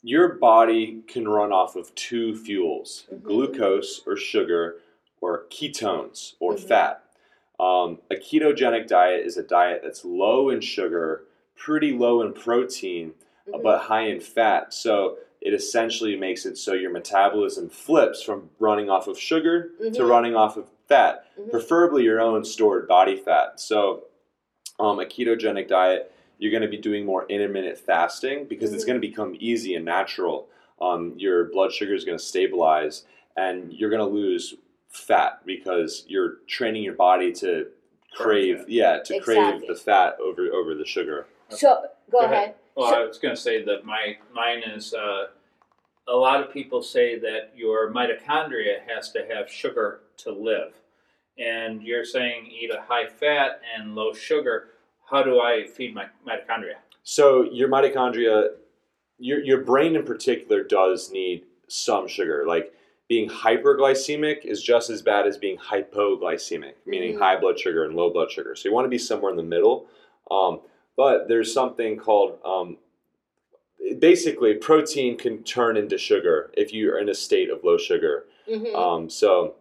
your 0.01 0.29
body 0.35 1.01
can 1.07 1.27
run 1.27 1.51
off 1.51 1.75
of 1.75 1.93
two 1.95 2.35
fuels 2.35 3.07
Mhm. 3.11 3.23
glucose 3.23 4.01
or 4.07 4.15
sugar 4.15 4.79
or 5.21 5.45
ketones 5.49 6.35
or 6.39 6.53
Mhm. 6.53 6.59
fat 6.67 7.03
um, 7.59 7.99
a 8.09 8.15
ketogenic 8.15 8.87
diet 8.87 9.25
is 9.25 9.35
a 9.35 9.43
diet 9.43 9.81
that's 9.83 10.05
low 10.05 10.49
in 10.49 10.61
sugar 10.61 11.25
pretty 11.57 11.91
low 11.91 12.21
in 12.21 12.31
protein 12.31 13.13
Mhm. 13.47 13.61
but 13.61 13.79
high 13.79 14.07
in 14.07 14.21
fat 14.21 14.73
so 14.73 15.17
it 15.41 15.53
essentially 15.53 16.15
makes 16.15 16.45
it 16.45 16.57
so 16.57 16.73
your 16.73 16.91
metabolism 16.91 17.69
flips 17.69 18.21
from 18.21 18.49
running 18.59 18.89
off 18.89 19.07
of 19.07 19.17
sugar 19.17 19.71
to 19.79 20.01
Mhm. 20.01 20.09
running 20.09 20.35
off 20.35 20.57
of 20.57 20.67
fat 20.87 21.25
Mhm. 21.39 21.51
preferably 21.51 22.03
your 22.03 22.19
own 22.19 22.43
stored 22.43 22.87
body 22.87 23.15
fat 23.15 23.59
so 23.59 24.05
um, 24.79 24.99
a 24.99 25.05
ketogenic 25.05 25.67
diet 25.67 26.11
you're 26.37 26.51
going 26.51 26.63
to 26.63 26.69
be 26.69 26.77
doing 26.77 27.05
more 27.05 27.25
intermittent 27.27 27.77
fasting 27.77 28.45
because 28.45 28.73
it's 28.73 28.83
Mhm. 28.85 28.87
going 28.87 29.01
to 29.01 29.07
become 29.07 29.35
easy 29.41 29.75
and 29.75 29.83
natural. 29.83 30.47
Um, 30.79 31.13
your 31.17 31.43
blood 31.45 31.73
sugar 31.73 31.93
is 31.93 32.05
going 32.05 32.17
to 32.17 32.23
stabilize, 32.23 33.03
and 33.35 33.73
you're 33.73 33.89
going 33.89 33.99
to 33.99 34.05
lose 34.05 34.55
fat 34.87 35.45
because 35.45 36.05
you're 36.07 36.35
training 36.47 36.83
your 36.83 36.93
body 36.93 37.33
to 37.33 37.67
crave, 38.13 38.63
yeah, 38.69 38.99
to 38.99 39.19
crave 39.19 39.67
the 39.67 39.75
fat 39.75 40.17
over 40.21 40.43
over 40.53 40.73
the 40.73 40.85
sugar. 40.85 41.27
So 41.49 41.81
go, 42.09 42.19
Go 42.19 42.25
ahead. 42.25 42.33
ahead. 42.33 42.55
Well, 42.75 42.89
So- 42.91 43.01
I 43.03 43.05
was 43.05 43.17
going 43.17 43.35
to 43.35 43.41
say 43.41 43.63
that 43.63 43.85
my 43.85 44.17
mine 44.33 44.63
is. 44.63 44.93
Uh, 44.93 45.27
a 46.07 46.15
lot 46.15 46.41
of 46.41 46.51
people 46.51 46.81
say 46.81 47.19
that 47.19 47.51
your 47.55 47.91
mitochondria 47.91 48.79
has 48.87 49.11
to 49.11 49.23
have 49.27 49.47
sugar 49.49 50.01
to 50.17 50.31
live, 50.31 50.73
and 51.37 51.83
you're 51.83 52.03
saying 52.05 52.47
eat 52.47 52.71
a 52.71 52.81
high 52.81 53.05
fat 53.05 53.61
and 53.75 53.93
low 53.95 54.11
sugar. 54.13 54.69
How 55.09 55.21
do 55.23 55.39
I 55.39 55.67
feed 55.67 55.93
my 55.93 56.07
mitochondria? 56.27 56.75
So 57.03 57.43
your 57.43 57.69
mitochondria, 57.69 58.49
your 59.19 59.39
your 59.43 59.61
brain 59.61 59.95
in 59.95 60.03
particular, 60.03 60.63
does 60.63 61.11
need 61.11 61.45
some 61.67 62.07
sugar. 62.07 62.45
Like 62.47 62.73
being 63.07 63.29
hyperglycemic 63.29 64.45
is 64.45 64.61
just 64.63 64.89
as 64.89 65.01
bad 65.01 65.25
as 65.27 65.37
being 65.37 65.57
hypoglycemic, 65.57 66.73
meaning 66.85 67.15
Mhm. 67.15 67.19
high 67.19 67.35
blood 67.39 67.59
sugar 67.59 67.83
and 67.83 67.95
low 67.95 68.09
blood 68.11 68.31
sugar. 68.31 68.55
So 68.55 68.69
you 68.69 68.73
want 68.73 68.85
to 68.85 68.89
be 68.89 68.99
somewhere 68.99 69.31
in 69.31 69.37
the 69.37 69.43
middle. 69.43 69.87
Um, 70.29 70.61
but 70.99 71.29
there's 71.29 71.53
something 71.53 71.95
called 71.95 72.37
um, 72.43 72.75
basically 73.99 74.55
protein 74.55 75.17
can 75.17 75.41
turn 75.43 75.77
into 75.77 75.97
sugar 75.97 76.51
if 76.57 76.73
you're 76.73 76.99
in 76.99 77.07
a 77.07 77.13
state 77.15 77.49
of 77.49 77.63
low 77.63 77.77
sugar. 77.77 78.25
Mhm. 78.49 78.75
Um, 78.75 79.09
so 79.09 79.55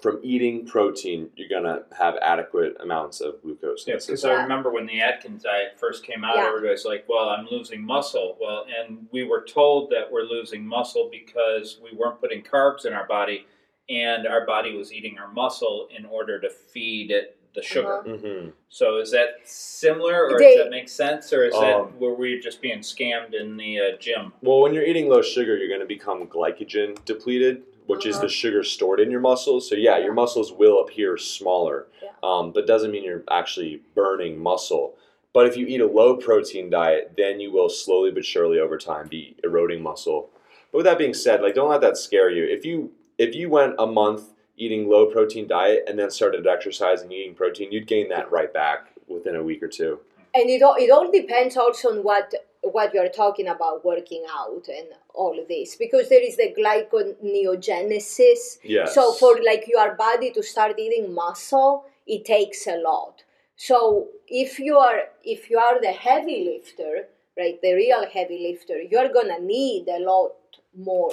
from 0.00 0.18
eating 0.24 0.66
protein, 0.66 1.30
you're 1.36 1.48
gonna 1.48 1.84
have 1.96 2.16
adequate 2.20 2.76
amounts 2.80 3.20
of 3.20 3.40
glucose. 3.42 3.86
in 3.86 3.92
Yeah, 3.92 4.00
because. 4.04 4.24
I 4.24 4.42
remember 4.42 4.68
when 4.72 4.86
the 4.86 5.00
Atkins 5.00 5.44
diet 5.44 5.78
first 5.78 6.02
came 6.04 6.24
out, 6.24 6.34
Yeah. 6.34 6.48
everybody's 6.48 6.84
like, 6.84 7.08
"Well, 7.08 7.28
I'm 7.28 7.46
losing 7.48 7.80
muscle." 7.80 8.36
Well, 8.40 8.66
and 8.76 9.06
we 9.12 9.22
were 9.22 9.44
told 9.44 9.90
that 9.90 10.10
we're 10.10 10.24
losing 10.24 10.66
muscle 10.66 11.08
because 11.08 11.78
we 11.80 11.92
weren't 11.96 12.20
putting 12.20 12.42
carbs 12.42 12.84
in 12.84 12.92
our 12.92 13.06
body, 13.06 13.46
and 13.88 14.26
our 14.26 14.44
body 14.44 14.76
was 14.76 14.92
eating 14.92 15.20
our 15.20 15.28
muscle 15.28 15.86
in 15.96 16.04
order 16.04 16.40
to 16.40 16.50
feed 16.50 17.12
it 17.12 17.36
the 17.54 17.62
sugar. 17.62 17.98
Uh-huh. 18.00 18.08
Mhm. 18.16 18.52
So 18.68 18.98
is 18.98 19.10
that 19.12 19.36
similar, 19.44 20.28
or 20.28 20.38
They- 20.38 20.54
does 20.56 20.64
that 20.64 20.70
make 20.70 20.88
sense, 20.88 21.32
or 21.32 21.44
is 21.44 21.54
Um, 21.54 21.62
that 21.62 22.00
were 22.00 22.14
we're 22.14 22.40
just 22.40 22.60
being 22.60 22.80
scammed 22.80 23.34
in 23.34 23.56
the 23.56 23.80
uh, 23.80 23.96
gym? 23.98 24.32
Well, 24.42 24.60
when 24.60 24.74
you're 24.74 24.84
eating 24.84 25.08
low 25.08 25.22
sugar, 25.22 25.56
you're 25.56 25.68
going 25.68 25.80
to 25.80 25.86
become 25.86 26.26
glycogen 26.26 27.02
depleted, 27.04 27.62
which 27.86 28.06
is 28.06 28.16
Uh-huh. 28.16 28.24
the 28.26 28.28
sugar 28.32 28.62
stored 28.64 29.00
in 29.00 29.10
your 29.10 29.20
muscles. 29.20 29.68
So 29.68 29.76
yeah, 29.76 29.98
Yeah. 29.98 30.04
your 30.04 30.14
muscles 30.14 30.52
will 30.52 30.80
appear 30.80 31.16
smaller, 31.16 31.86
Yeah. 32.02 32.10
um, 32.22 32.50
but 32.52 32.66
doesn't 32.66 32.90
mean 32.90 33.04
you're 33.04 33.22
actually 33.30 33.80
burning 33.94 34.38
muscle. 34.38 34.96
But 35.32 35.46
if 35.46 35.56
you 35.56 35.66
eat 35.66 35.80
a 35.80 35.86
low 35.86 36.16
protein 36.16 36.70
diet, 36.70 37.12
then 37.16 37.40
you 37.40 37.50
will 37.50 37.68
slowly 37.68 38.10
but 38.12 38.24
surely 38.24 38.58
over 38.60 38.78
time 38.78 39.08
be 39.08 39.34
eroding 39.42 39.82
muscle. 39.82 40.30
But 40.70 40.78
with 40.78 40.86
that 40.86 40.98
being 40.98 41.14
said, 41.14 41.40
like 41.42 41.54
don't 41.54 41.68
let 41.68 41.80
that 41.82 41.96
scare 41.96 42.30
you. 42.30 42.44
If 42.44 42.64
you 42.66 42.90
if 43.16 43.34
you 43.34 43.48
went 43.48 43.76
a 43.78 43.86
month 43.86 44.30
eating 44.56 44.88
low 44.88 45.06
protein 45.06 45.46
diet 45.48 45.84
and 45.88 45.98
then 45.98 46.10
started 46.10 46.46
exercising, 46.46 47.10
eating 47.12 47.34
protein, 47.34 47.72
you'd 47.72 47.86
gain 47.86 48.08
that 48.08 48.30
right 48.30 48.52
back 48.52 48.88
within 49.08 49.36
a 49.36 49.42
week 49.42 49.62
or 49.62 49.68
two. 49.68 50.00
and 50.34 50.48
it 50.50 50.62
all, 50.62 50.76
it 50.78 50.90
all 50.90 51.10
depends 51.10 51.56
also 51.56 51.90
on 51.90 52.02
what 52.04 52.32
what 52.62 52.94
you're 52.94 53.10
talking 53.10 53.46
about 53.48 53.84
working 53.84 54.24
out 54.30 54.66
and 54.68 54.86
all 55.12 55.38
of 55.38 55.46
this 55.48 55.76
because 55.76 56.08
there 56.08 56.22
is 56.28 56.36
the 56.38 56.48
gluconeogenesis 56.58 58.58
Yes. 58.62 58.94
so 58.94 59.12
for 59.12 59.38
like 59.44 59.64
your 59.68 59.94
body 59.94 60.30
to 60.32 60.42
start 60.42 60.78
eating 60.78 61.14
muscle 61.14 61.84
it 62.06 62.24
takes 62.24 62.66
a 62.66 62.76
lot 62.76 63.22
so 63.56 64.08
if 64.28 64.58
you 64.58 64.76
are 64.78 65.02
if 65.22 65.50
you 65.50 65.58
are 65.58 65.80
the 65.80 65.92
heavy 65.92 66.44
lifter 66.52 67.08
right 67.38 67.60
the 67.62 67.74
real 67.74 68.06
heavy 68.12 68.38
lifter 68.50 68.80
you're 68.80 69.12
gonna 69.12 69.40
need 69.40 69.86
a 69.88 69.98
lot 70.00 70.32
more 70.76 71.12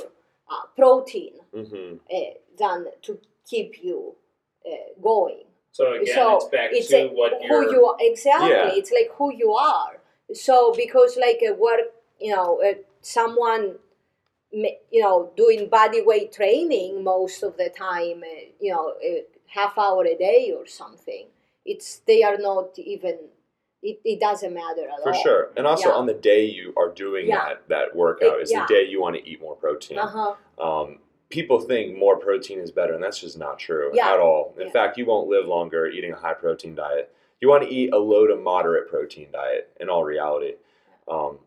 uh, 0.49 0.65
protein 0.75 1.33
hmm 1.53 1.93
uh, 2.13 2.19
than 2.57 2.85
to 3.01 3.19
keep 3.49 3.83
you 3.83 4.15
uh, 4.65 5.01
going 5.01 5.43
So 5.71 5.93
again, 5.93 6.15
so 6.15 6.35
it's 6.37 6.45
back 6.45 6.69
it's 6.73 6.87
to 6.89 6.97
a- 6.97 7.07
what 7.09 7.31
who 7.41 7.47
you're. 7.47 7.71
you 7.73 7.85
are 7.85 7.97
exactly 7.99 8.49
Yeah. 8.49 8.71
it's 8.79 8.91
like 8.91 9.09
who 9.17 9.33
you 9.33 9.51
are 9.53 9.99
so 10.33 10.73
because 10.73 11.17
like 11.17 11.39
a 11.47 11.53
work 11.53 11.87
you 12.19 12.33
know 12.35 12.61
uh, 12.61 12.73
someone 13.01 13.75
ma- 14.53 14.79
you 14.91 15.01
know 15.01 15.31
doing 15.35 15.67
body 15.69 16.01
weight 16.01 16.31
training 16.31 17.03
most 17.03 17.43
of 17.43 17.57
the 17.57 17.69
time 17.69 18.23
uh, 18.23 18.41
you 18.59 18.71
know 18.73 18.93
a 19.03 19.23
half 19.47 19.77
hour 19.77 20.05
a 20.05 20.15
day 20.15 20.53
or 20.57 20.65
something 20.65 21.25
it's 21.65 21.99
they 22.07 22.23
are 22.23 22.37
not 22.37 22.77
even 22.79 23.17
it, 23.83 23.99
it 24.05 24.19
doesn't 24.19 24.53
matter 24.53 24.87
at 24.87 25.01
For 25.03 25.11
all 25.13 25.23
sure. 25.23 25.49
And 25.57 25.65
also 25.65 25.89
Yeah. 25.89 25.95
on 25.95 26.05
the 26.05 26.13
day 26.13 26.45
you 26.45 26.71
are 26.77 26.89
doing 26.89 27.25
Yeah. 27.27 27.43
that 27.45 27.67
that 27.69 27.95
workout 27.95 28.37
It- 28.39 28.43
is 28.43 28.51
yeah. 28.51 28.65
the 28.67 28.73
day 28.75 28.83
you 28.83 29.01
want 29.01 29.15
to 29.15 29.23
eat 29.29 29.41
more 29.41 29.55
protein. 29.55 29.97
uh-huh 29.97 30.35
Um, 30.67 30.99
people 31.31 31.59
think 31.59 31.97
more 31.97 32.17
protein 32.17 32.59
is 32.59 32.69
better, 32.71 32.93
and 32.93 33.03
that's 33.03 33.19
just 33.19 33.37
not 33.39 33.57
true 33.57 33.89
Yeah. 33.93 34.13
at 34.13 34.19
all. 34.19 34.53
In 34.59 34.67
Yeah. 34.67 34.71
fact, 34.73 34.97
you 34.97 35.05
won't 35.05 35.27
live 35.27 35.47
longer 35.47 35.87
eating 35.87 36.11
a 36.11 36.15
high 36.15 36.33
protein 36.35 36.75
diet. 36.75 37.11
You 37.39 37.47
want 37.49 37.63
to 37.63 37.69
eat 37.69 37.91
a 37.93 37.97
low 37.97 38.27
to 38.27 38.35
moderate 38.35 38.87
protein 38.87 39.29
diet 39.31 39.69
in 39.79 39.89
all 39.89 40.03
reality. 40.03 40.55
Um, 41.07 41.39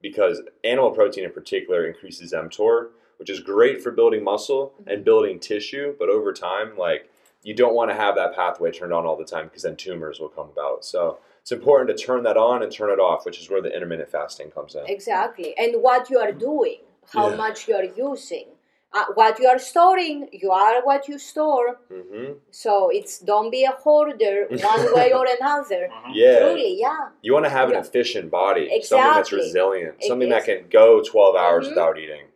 because 0.00 0.42
animal 0.64 0.90
protein 0.92 1.24
in 1.24 1.32
particular 1.32 1.86
increases 1.86 2.32
mTOR, 2.32 2.90
which 3.18 3.28
is 3.30 3.40
great 3.40 3.82
for 3.82 3.90
building 3.90 4.22
muscle 4.24 4.74
Mm-hmm. 4.80 4.88
and 4.90 5.04
building 5.04 5.38
tissue, 5.40 5.94
but 5.98 6.08
over 6.08 6.32
time, 6.32 6.76
like 6.76 7.10
you 7.42 7.54
don't 7.54 7.74
want 7.74 7.90
to 7.90 7.94
have 7.96 8.14
that 8.16 8.34
pathway 8.34 8.70
turned 8.70 8.92
on 8.92 9.06
all 9.06 9.16
the 9.16 9.24
time 9.24 9.44
because 9.46 9.62
then 9.62 9.76
tumors 9.76 10.18
will 10.20 10.28
come 10.28 10.48
about. 10.48 10.84
So 10.84 11.18
it's 11.40 11.52
important 11.52 11.96
to 11.96 12.04
turn 12.04 12.22
that 12.24 12.36
on 12.36 12.62
and 12.62 12.72
turn 12.72 12.90
it 12.90 12.98
off, 12.98 13.24
which 13.24 13.38
is 13.40 13.48
where 13.48 13.62
the 13.62 13.72
intermittent 13.74 14.08
fasting 14.08 14.50
comes 14.50 14.74
in. 14.74 14.84
exactly 14.86 15.56
and 15.56 15.82
what 15.82 16.10
you 16.10 16.18
are 16.18 16.32
doing 16.32 16.78
how 17.12 17.30
Yeah. 17.30 17.36
much 17.36 17.68
you 17.68 17.74
are 17.76 17.84
using 17.84 18.46
uh, 18.96 19.04
what 19.14 19.38
you 19.40 19.46
are 19.52 19.58
storing, 19.58 20.28
you 20.32 20.50
are 20.50 20.76
what 20.90 21.08
you 21.08 21.18
store. 21.18 21.68
hmm 21.92 22.32
So 22.50 22.72
it's 22.98 23.14
don't 23.30 23.50
be 23.56 23.62
a 23.64 23.74
hoarder 23.84 24.36
one 24.72 24.84
way 24.96 25.08
or 25.20 25.26
another. 25.38 25.82
Yeah. 26.22 26.38
Truly, 26.38 26.70
yeah. 26.86 27.02
You 27.22 27.32
want 27.36 27.46
to 27.50 27.54
have 27.58 27.68
Yeah. 27.70 27.78
an 27.78 27.84
efficient 27.86 28.30
body, 28.30 28.64
something 28.82 29.14
that's 29.18 29.32
resilient, 29.42 29.94
It 30.00 30.06
something 30.08 30.30
that 30.34 30.44
can 30.50 30.60
go 30.80 30.86
12 31.12 31.34
hours 31.42 31.64
Mhm. 31.66 31.70
without 31.70 31.98
eating. 32.04 32.26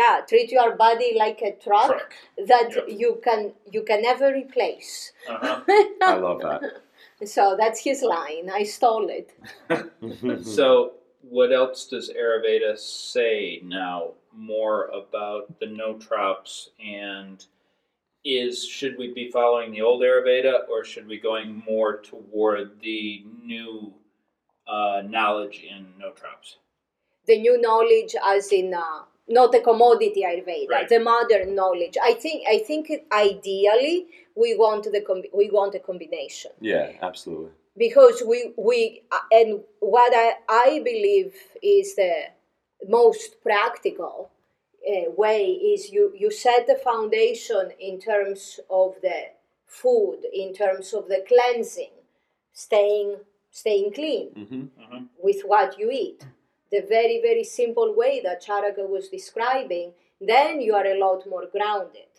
Yeah, 0.00 0.14
treat 0.30 0.50
your 0.58 0.70
body 0.84 1.10
like 1.24 1.38
a 1.42 1.52
truck, 1.64 1.90
Truck. 1.90 2.12
that 2.52 2.68
Yep. 2.76 2.84
you 3.00 3.10
can 3.26 3.40
you 3.74 3.82
can 3.90 4.00
never 4.10 4.28
replace. 4.42 5.12
Uh-huh. 5.28 5.60
I 6.12 6.14
love 6.28 6.40
that. 6.48 6.60
So 7.36 7.42
that's 7.60 7.80
his 7.88 8.00
line. 8.02 8.46
I 8.60 8.62
stole 8.76 9.08
it. 9.18 9.28
So, 10.56 10.92
what 11.22 11.52
else 11.52 11.86
does 11.86 12.10
Ayurveda 12.10 12.78
say 12.78 13.60
now 13.64 14.12
more 14.34 14.86
about 14.86 15.58
the 15.60 15.66
nootrops 15.66 16.68
and 16.84 17.44
is 18.24 18.64
should 18.66 18.96
we 18.98 19.12
be 19.12 19.30
following 19.30 19.72
the 19.72 19.82
old 19.82 20.02
Ayurveda 20.02 20.68
or 20.68 20.84
should 20.84 21.06
we 21.08 21.18
going 21.18 21.62
more 21.68 21.98
toward 21.98 22.80
the 22.80 23.24
new 23.42 23.92
uh, 24.66 25.02
knowledge 25.06 25.64
in 25.68 25.86
nootrops? 26.00 26.56
The 27.26 27.38
new 27.38 27.60
knowledge, 27.60 28.14
as 28.24 28.50
in 28.52 28.74
uh, 28.74 29.02
not 29.28 29.52
the 29.52 29.60
commodity 29.60 30.22
Ayurveda, 30.26 30.68
Right. 30.68 30.88
the 30.88 31.00
modern 31.00 31.54
knowledge. 31.54 31.96
I 32.02 32.14
think 32.14 32.44
I 32.48 32.58
think 32.58 32.90
ideally 33.12 34.06
we 34.36 34.56
want 34.56 34.84
the 34.84 35.00
com- 35.00 35.22
we 35.32 35.50
want 35.50 35.74
a 35.74 35.78
combination. 35.80 36.52
yeah, 36.60 36.92
absolutely. 37.02 37.50
Because 37.76 38.22
we 38.26 38.52
we 38.56 39.02
uh, 39.10 39.18
and 39.30 39.60
what 39.80 40.12
I, 40.14 40.34
I 40.48 40.80
believe 40.84 41.34
is 41.62 41.94
the 41.94 42.26
most 42.88 43.42
practical 43.42 44.30
uh, 44.86 45.10
way 45.16 45.52
is 45.52 45.90
you 45.90 46.12
you 46.16 46.30
set 46.30 46.66
the 46.66 46.78
foundation 46.82 47.72
in 47.78 48.00
terms 48.00 48.60
of 48.70 48.96
the 49.02 49.30
food 49.66 50.20
in 50.32 50.52
terms 50.52 50.92
of 50.92 51.08
the 51.08 51.24
cleansing 51.26 51.92
staying 52.52 53.16
staying 53.50 53.92
clean 53.92 54.28
hmm 54.34 54.66
with 55.22 55.42
what 55.46 55.78
you 55.78 55.90
eat. 55.90 56.26
The 56.70 56.84
very 56.88 57.20
very 57.22 57.44
simple 57.44 57.94
way 57.94 58.20
that 58.24 58.44
charaka 58.44 58.88
was 58.88 59.08
describing 59.08 59.92
then 60.20 60.60
you 60.60 60.74
are 60.74 60.86
a 60.86 60.98
lot 60.98 61.26
more 61.28 61.46
grounded. 61.46 62.12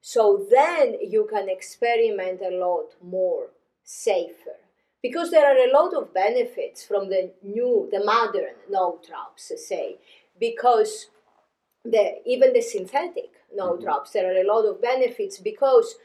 So 0.00 0.46
then 0.50 0.96
you 1.00 1.26
can 1.30 1.48
experiment 1.48 2.40
a 2.40 2.50
lot 2.50 2.90
more 3.02 3.50
safer 3.84 4.61
because 5.02 5.30
there 5.30 5.46
are 5.46 5.68
a 5.68 5.72
lot 5.72 5.94
of 5.94 6.14
benefits 6.14 6.84
from 6.84 7.08
the 7.08 7.32
new 7.42 7.88
the 7.90 8.04
modern 8.04 8.54
nootrops 8.70 9.52
say 9.56 9.96
because 10.38 11.08
the 11.84 12.20
even 12.24 12.52
the 12.52 12.62
synthetic 12.62 13.30
nootrops 13.58 14.12
there 14.12 14.26
are 14.32 14.40
a 14.40 14.46
lot 14.46 14.64
of 14.64 14.80
benefits 14.80 15.38
because 15.38 15.96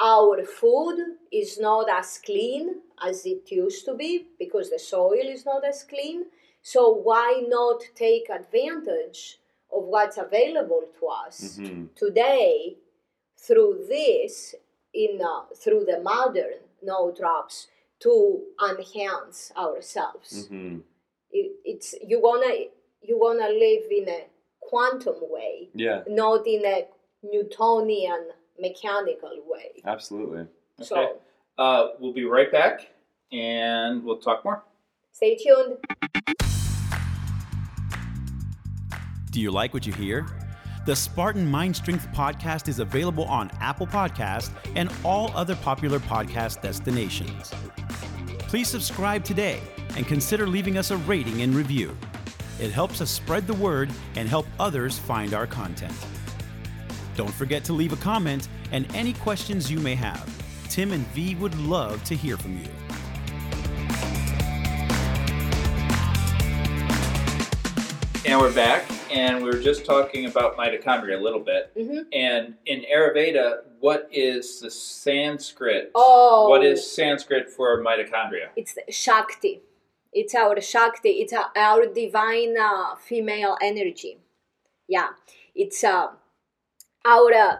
our 0.00 0.44
food 0.44 0.96
is 1.30 1.58
not 1.60 1.88
as 1.88 2.18
clean 2.24 2.80
as 3.02 3.24
it 3.24 3.50
used 3.50 3.84
to 3.84 3.94
be 3.94 4.26
because 4.38 4.70
the 4.70 4.78
soil 4.78 5.26
is 5.36 5.44
not 5.46 5.64
as 5.64 5.84
clean. 5.84 6.24
So 6.62 6.90
why 6.90 7.44
not 7.46 7.82
take 7.94 8.28
advantage 8.30 9.38
of 9.72 9.84
what's 9.84 10.18
available 10.18 10.82
to 10.98 11.06
us 11.06 11.58
hmm 11.58 11.84
today 11.94 12.76
through 13.38 13.86
this 13.88 14.54
in 14.94 15.20
uh, 15.20 15.42
through 15.62 15.84
the 15.84 16.00
modern 16.00 16.60
nootrops 16.86 17.66
to 18.02 18.42
enhance 18.70 19.52
ourselves 19.56 20.46
hmm 20.48 20.78
it, 21.30 21.52
it's 21.64 21.94
you 22.06 22.20
wanna 22.20 22.52
you 23.00 23.18
wanna 23.18 23.48
live 23.48 23.84
in 23.90 24.08
a 24.08 24.20
quantum 24.60 25.16
way 25.30 25.68
Yeah, 25.74 26.02
not 26.08 26.46
in 26.46 26.64
a 26.64 26.86
newtonian 27.22 28.28
mechanical 28.60 29.36
way 29.46 29.70
absolutely. 29.84 30.40
Okay. 30.40 30.84
so 30.84 31.18
Uh, 31.58 31.88
we'll 32.00 32.14
be 32.14 32.24
right 32.24 32.50
back 32.50 32.88
and 33.30 34.02
we'll 34.04 34.18
talk 34.28 34.44
more. 34.44 34.62
stay 35.12 35.36
tuned 35.36 35.76
Do 39.30 39.40
you 39.40 39.50
like 39.50 39.72
what 39.72 39.86
you 39.86 39.94
hear? 39.94 40.26
The 40.84 40.96
Spartan 40.96 41.46
Mind 41.48 41.76
Strength 41.76 42.08
podcast 42.12 42.66
is 42.66 42.80
available 42.80 43.22
on 43.26 43.52
Apple 43.60 43.86
Podcast 43.86 44.50
and 44.74 44.90
all 45.04 45.30
other 45.32 45.54
popular 45.54 46.00
podcast 46.00 46.60
destinations. 46.60 47.52
Please 48.48 48.66
subscribe 48.66 49.22
today 49.22 49.60
and 49.96 50.08
consider 50.08 50.44
leaving 50.44 50.78
us 50.78 50.90
a 50.90 50.96
rating 50.96 51.42
and 51.42 51.54
review. 51.54 51.96
It 52.58 52.72
helps 52.72 53.00
us 53.00 53.12
spread 53.12 53.46
the 53.46 53.54
word 53.54 53.92
and 54.16 54.28
help 54.28 54.44
others 54.58 54.98
find 54.98 55.34
our 55.34 55.46
content. 55.46 55.94
Don't 57.14 57.32
forget 57.32 57.62
to 57.66 57.72
leave 57.72 57.92
a 57.92 57.96
comment 57.96 58.48
and 58.72 58.92
any 58.92 59.12
questions 59.12 59.70
you 59.70 59.78
may 59.78 59.94
have. 59.94 60.28
Tim 60.68 60.90
and 60.90 61.06
V 61.08 61.36
would 61.36 61.56
love 61.60 62.02
to 62.04 62.16
hear 62.16 62.36
from 62.36 62.58
you. 62.58 62.66
And 68.24 68.40
we're 68.40 68.52
back, 68.52 68.84
and 69.12 69.42
we 69.42 69.50
were 69.50 69.58
just 69.58 69.84
talking 69.84 70.26
about 70.26 70.56
mitochondria 70.56 71.18
a 71.18 71.22
little 71.22 71.40
bit. 71.40 71.70
Mhm. 71.76 72.06
And 72.12 72.56
in 72.66 72.84
Ayurveda, 72.92 73.62
what 73.80 74.08
is 74.10 74.60
the 74.60 74.70
Sanskrit? 74.70 75.90
Oh. 75.94 76.48
What 76.48 76.64
is 76.64 76.78
Sanskrit 76.90 77.50
for 77.50 77.82
mitochondria? 77.82 78.48
it's 78.56 78.76
Shakti. 78.88 79.62
It's 80.12 80.34
our 80.34 80.60
Shakti. 80.60 81.10
It's 81.22 81.32
our, 81.32 81.50
our 81.56 81.86
divine 81.86 82.56
uh, 82.58 82.96
female 82.96 83.56
energy. 83.60 84.18
Yeah, 84.88 85.10
it's 85.54 85.82
uh, 85.84 86.08
our 87.04 87.32
uh, 87.32 87.56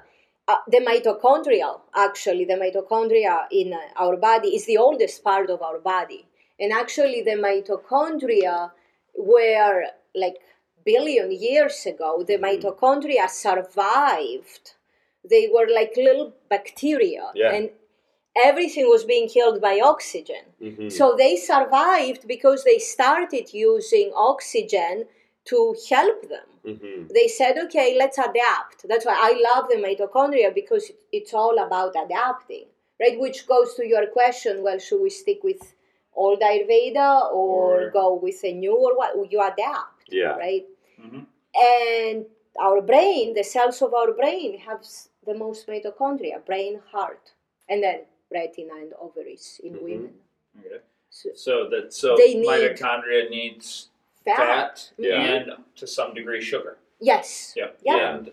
uh, 0.48 0.56
the 0.68 0.78
mitochondrial. 0.78 1.80
Actually, 1.94 2.44
the 2.44 2.54
mitochondria 2.54 3.46
in 3.50 3.72
uh, 3.72 3.78
our 3.96 4.16
body 4.16 4.48
is 4.56 4.66
the 4.66 4.76
oldest 4.76 5.22
part 5.24 5.48
of 5.50 5.62
our 5.62 5.78
body, 5.78 6.26
and 6.60 6.72
actually, 6.72 7.22
the 7.22 7.36
mitochondria 7.46 8.70
were 9.16 9.84
like 10.14 10.38
billion 10.84 11.30
years 11.32 11.86
ago. 11.86 12.24
The 12.26 12.38
mitochondria 12.38 13.28
survived. 13.28 14.74
They 15.28 15.48
were 15.52 15.68
like 15.72 15.92
little 15.96 16.32
bacteria, 16.48 17.30
Yeah. 17.34 17.52
and 17.54 17.70
everything 18.34 18.86
was 18.88 19.04
being 19.04 19.28
killed 19.28 19.60
by 19.60 19.74
oxygen. 19.92 20.44
hmm 20.60 20.88
So 20.88 21.14
they 21.16 21.36
survived 21.36 22.26
because 22.26 22.64
they 22.64 22.78
started 22.78 23.52
using 23.54 24.08
oxygen 24.14 25.06
to 25.50 25.58
help 25.90 26.18
them. 26.34 26.48
hmm 26.64 27.02
They 27.18 27.28
said, 27.28 27.54
okay, 27.64 27.88
let's 28.02 28.18
adapt. 28.18 28.78
That's 28.88 29.06
why 29.06 29.16
I 29.30 29.32
love 29.48 29.64
the 29.70 29.76
mitochondria 29.86 30.50
because 30.60 30.90
it's 31.18 31.34
all 31.34 31.56
about 31.66 31.92
adapting, 32.04 32.66
right? 33.00 33.18
Which 33.24 33.46
goes 33.46 33.74
to 33.74 33.84
your 33.94 34.06
question 34.18 34.62
well, 34.62 34.78
should 34.78 35.02
we 35.02 35.10
stick 35.10 35.40
with 35.44 35.62
old 36.14 36.40
Ayurveda 36.40 37.10
or 37.32 37.82
Or- 37.84 37.90
go 37.90 38.06
with 38.26 38.38
a 38.44 38.52
new 38.52 38.76
or 38.86 38.92
what? 39.00 39.10
You 39.32 39.40
adapt, 39.52 40.04
Yeah. 40.20 40.36
right? 40.46 40.66
Mhm. 41.02 41.26
And 41.54 42.26
our 42.60 42.80
brain, 42.80 43.34
the 43.34 43.42
cells 43.44 43.82
of 43.82 43.92
our 43.94 44.12
brain, 44.12 44.58
have 44.58 44.84
the 45.26 45.34
most 45.34 45.66
mitochondria 45.66 46.44
brain, 46.44 46.80
heart, 46.90 47.32
and 47.68 47.82
then 47.82 48.00
retina 48.30 48.74
and 48.74 48.92
ovaries 48.94 49.60
in 49.62 49.74
Mhm. 49.74 49.82
women. 49.82 50.20
Okay. 50.60 50.80
So, 51.10 51.30
So 51.34 51.68
that 51.68 51.92
so 51.92 52.16
They 52.16 52.34
need- 52.34 52.46
mitochondria 52.46 53.28
needs 53.30 53.90
fat. 54.24 54.36
fat, 54.36 54.92
Yeah. 54.98 55.20
and 55.22 55.64
to 55.76 55.86
some 55.86 56.14
degree 56.14 56.40
sugar. 56.40 56.78
Yes. 57.00 57.52
Yeah. 57.56 57.70
Yeah. 57.82 58.14
And, 58.16 58.32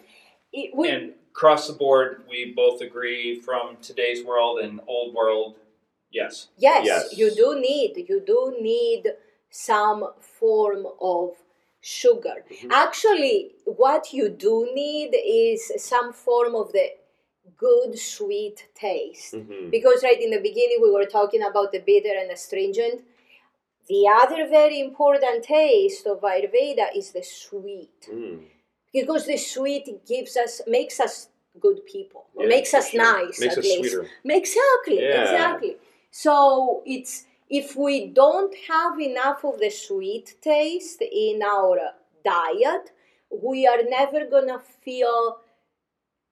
It- 0.54 0.74
we- 0.74 0.90
and 0.90 1.14
across 1.32 1.68
the 1.68 1.74
board, 1.74 2.24
we 2.30 2.54
both 2.54 2.82
agree 2.82 3.36
from 3.36 3.78
today's 3.78 4.24
world 4.24 4.60
and 4.60 4.80
old 4.88 5.14
world, 5.14 5.56
yes. 6.12 6.48
yes, 6.58 6.86
Yes. 6.86 7.18
you 7.18 7.30
do 7.32 7.60
need 7.60 8.10
you 8.10 8.20
do 8.20 8.56
need 8.62 9.16
some 9.50 10.14
form 10.20 10.88
of 11.02 11.38
sugar. 11.82 12.46
Mhm. 12.50 12.72
Actually, 12.72 13.56
what 13.66 14.14
you 14.14 14.30
do 14.30 14.70
need 14.74 15.12
is 15.16 15.72
some 15.78 16.12
form 16.14 16.56
of 16.56 16.72
the 16.72 16.92
good 17.58 17.98
sweet 17.98 18.68
taste. 18.76 19.34
hmm 19.36 19.70
Because 19.70 20.04
right 20.04 20.22
in 20.22 20.32
the 20.32 20.40
beginning 20.40 20.80
we 20.82 20.92
were 20.92 21.06
talking 21.06 21.42
about 21.44 21.72
the 21.72 21.80
bitter 21.80 22.14
and 22.22 22.32
astringent. 22.32 23.02
The 23.88 24.08
other 24.22 24.48
very 24.48 24.80
important 24.80 25.44
taste 25.44 26.06
of 26.06 26.22
Ayurveda 26.22 26.96
is 26.96 27.12
the 27.12 27.24
sweet. 27.24 28.02
Mm. 28.12 28.44
Because 28.94 29.26
the 29.26 29.38
sweet 29.38 30.06
gives 30.06 30.38
us 30.38 30.62
makes 30.68 31.00
us 31.00 31.30
good 31.60 31.86
people. 31.86 32.26
Yeah, 32.38 32.48
makes 32.48 32.74
us 32.74 32.90
sure. 32.90 33.02
nice 33.02 33.40
Makes 33.40 33.58
us 33.58 33.64
least. 33.66 33.80
sweeter. 33.92 34.08
Exactly, 34.26 35.00
Yeah. 35.02 35.22
exactly. 35.24 35.78
So 36.12 36.84
it's 36.86 37.26
if 37.50 37.76
we 37.76 38.08
don't 38.08 38.54
have 38.68 39.00
enough 39.00 39.44
of 39.44 39.60
the 39.60 39.70
sweet 39.70 40.36
taste 40.42 41.02
in 41.02 41.42
our 41.44 41.80
diet, 42.24 42.92
we 43.32 43.66
are 43.68 43.84
never 43.84 44.26
gonna 44.26 44.60
feel 44.60 45.40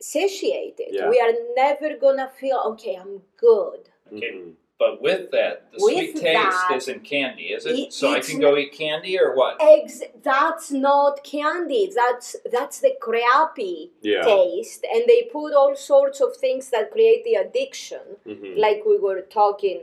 satiated. 0.01 0.87
Yeah. 0.91 1.09
We 1.09 1.19
are 1.19 1.33
never 1.55 1.97
gonna 1.97 2.29
feel 2.39 2.61
okay. 2.73 2.95
I'm 2.95 3.21
good. 3.37 3.89
Okay. 4.13 4.41
But 4.79 5.01
with 5.01 5.31
that, 5.31 5.71
the 5.71 5.79
With 5.81 5.93
sweet 5.95 6.13
taste 6.17 6.23
that, 6.69 6.73
isn't 6.75 7.03
candy, 7.03 7.45
is 7.45 7.65
it? 7.65 7.79
it- 7.79 7.93
so 7.93 8.09
I 8.11 8.19
can 8.19 8.39
go 8.39 8.55
eat 8.55 8.73
candy 8.73 9.19
or 9.19 9.33
what? 9.35 9.59
Eggs. 9.59 10.03
That's 10.21 10.69
not 10.71 11.23
candy. 11.23 11.91
That's 11.95 12.35
that's 12.51 12.79
the 12.79 12.93
crappy 13.01 13.91
Yeah. 14.01 14.21
taste, 14.23 14.85
and 14.93 15.03
they 15.07 15.23
put 15.23 15.55
all 15.55 15.75
sorts 15.75 16.21
of 16.21 16.37
things 16.37 16.69
that 16.69 16.91
create 16.91 17.23
the 17.23 17.35
addiction. 17.35 18.17
Mhm. 18.27 18.55
like 18.65 18.85
we 18.85 18.97
were 18.99 19.21
talking 19.21 19.81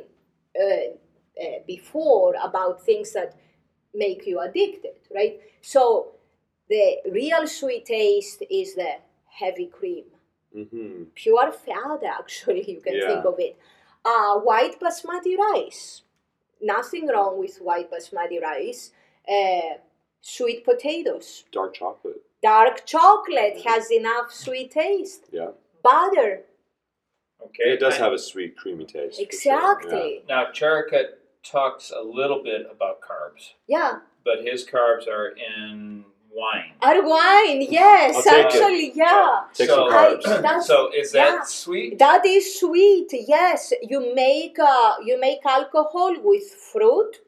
uh, 0.64 0.94
uh, 1.40 1.59
before 1.66 2.35
about 2.42 2.83
things 2.83 3.12
that 3.12 3.35
make 3.92 4.27
you 4.27 4.40
addicted, 4.40 4.97
right? 5.14 5.40
So 5.62 6.12
the 6.68 6.99
real 7.11 7.47
sweet 7.47 7.85
taste 7.87 8.42
is 8.51 8.75
the 8.75 8.92
heavy 9.27 9.66
cream, 9.66 10.05
Mhm. 10.55 11.14
pure 11.14 11.53
fat. 11.53 12.03
Actually, 12.05 12.62
you 12.70 12.81
can 12.81 12.94
Yeah. 12.94 13.09
think 13.09 13.25
of 13.25 13.38
it. 13.40 13.57
Uh, 14.05 14.38
white 14.40 14.79
basmati 14.81 15.37
rice. 15.37 16.03
Nothing 16.61 17.09
wrong 17.09 17.38
with 17.38 17.61
white 17.61 17.90
basmati 17.90 18.40
rice. 18.40 18.92
Uh, 19.29 19.79
sweet 20.20 20.64
potatoes. 20.64 21.44
Dark 21.51 21.75
chocolate. 21.75 22.23
Dark 22.42 22.85
chocolate 22.87 23.57
Mhm. 23.57 23.64
has 23.64 23.90
enough 23.90 24.33
sweet 24.33 24.70
taste. 24.70 25.25
Yeah. 25.33 25.53
Butter. 25.83 26.44
Okay. 27.47 27.73
It 27.75 27.81
does 27.81 27.94
I- 27.94 28.05
have 28.05 28.12
a 28.12 28.18
sweet, 28.18 28.57
creamy 28.57 28.85
taste. 28.87 29.16
for 29.16 29.16
sure, 29.16 29.25
Exactly. 29.27 30.25
Now, 30.29 30.47
Charaka 30.53 31.14
talks 31.45 31.93
a 31.95 32.03
little 32.03 32.43
bit 32.43 32.67
about 32.71 33.01
carbs, 33.01 33.53
yeah. 33.67 33.99
but 34.25 34.45
his 34.45 34.67
carbs 34.67 35.07
are 35.09 35.29
in 35.29 36.05
wine. 36.33 36.73
Our 36.83 37.03
wine, 37.03 37.63
yes, 37.71 38.27
I'll 38.27 38.39
it. 38.41 38.47
actually, 38.47 38.93
yeah. 38.95 39.41
Take 39.55 39.69
so, 39.69 39.77
some 39.77 39.91
carbs. 39.93 40.27
I- 40.27 40.61
so 40.61 40.91
is 40.93 41.13
that 41.13 41.33
yeah. 41.35 41.43
sweet? 41.45 41.99
That 41.99 42.25
is 42.27 42.59
sweet. 42.59 43.11
Yes, 43.13 43.73
you 43.83 44.15
make 44.15 44.59
uh, 44.59 44.95
you 45.05 45.21
make 45.21 45.45
alcohol 45.47 46.15
with 46.23 46.45
fruit. 46.73 47.21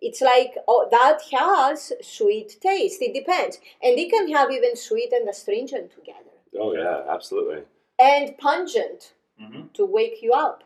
It's 0.00 0.20
like 0.20 0.54
oh, 0.68 0.88
that 0.90 1.20
has 1.32 1.92
sweet 2.02 2.56
taste. 2.60 3.00
It 3.00 3.14
depends, 3.14 3.58
and 3.82 3.98
it 3.98 4.10
can 4.10 4.30
have 4.32 4.50
even 4.50 4.76
sweet 4.76 5.12
and 5.12 5.28
astringent 5.28 5.92
together, 5.92 6.34
Oh 6.60 6.74
yeah, 6.74 7.02
absolutely. 7.08 7.62
and 7.98 8.36
pungent 8.38 9.14
hmm 9.40 9.62
to 9.74 9.84
wake 9.84 10.18
you 10.22 10.32
up. 10.32 10.62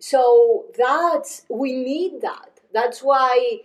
So 0.00 0.66
that's 0.76 1.44
we 1.48 1.72
need 1.72 2.20
that. 2.22 2.60
That's 2.72 3.02
why 3.02 3.60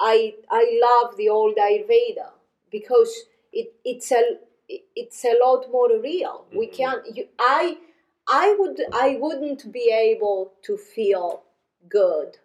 I 0.00 0.34
I 0.50 0.80
love 0.82 1.16
the 1.16 1.28
old 1.28 1.56
Ayurveda 1.56 2.30
because 2.70 3.12
it 3.52 3.72
it's 3.84 4.10
a 4.12 4.38
it's 4.68 5.24
a 5.24 5.38
lot 5.44 5.70
more 5.70 5.90
real. 6.00 6.46
We 6.52 6.66
Mhm. 6.66 6.72
can't. 6.76 7.16
You, 7.16 7.28
I 7.38 7.78
I 8.28 8.54
would 8.58 8.80
I 8.92 9.16
wouldn't 9.16 9.70
be 9.72 9.90
able 9.92 10.52
to 10.62 10.76
feel 10.76 11.42
good 11.88 12.38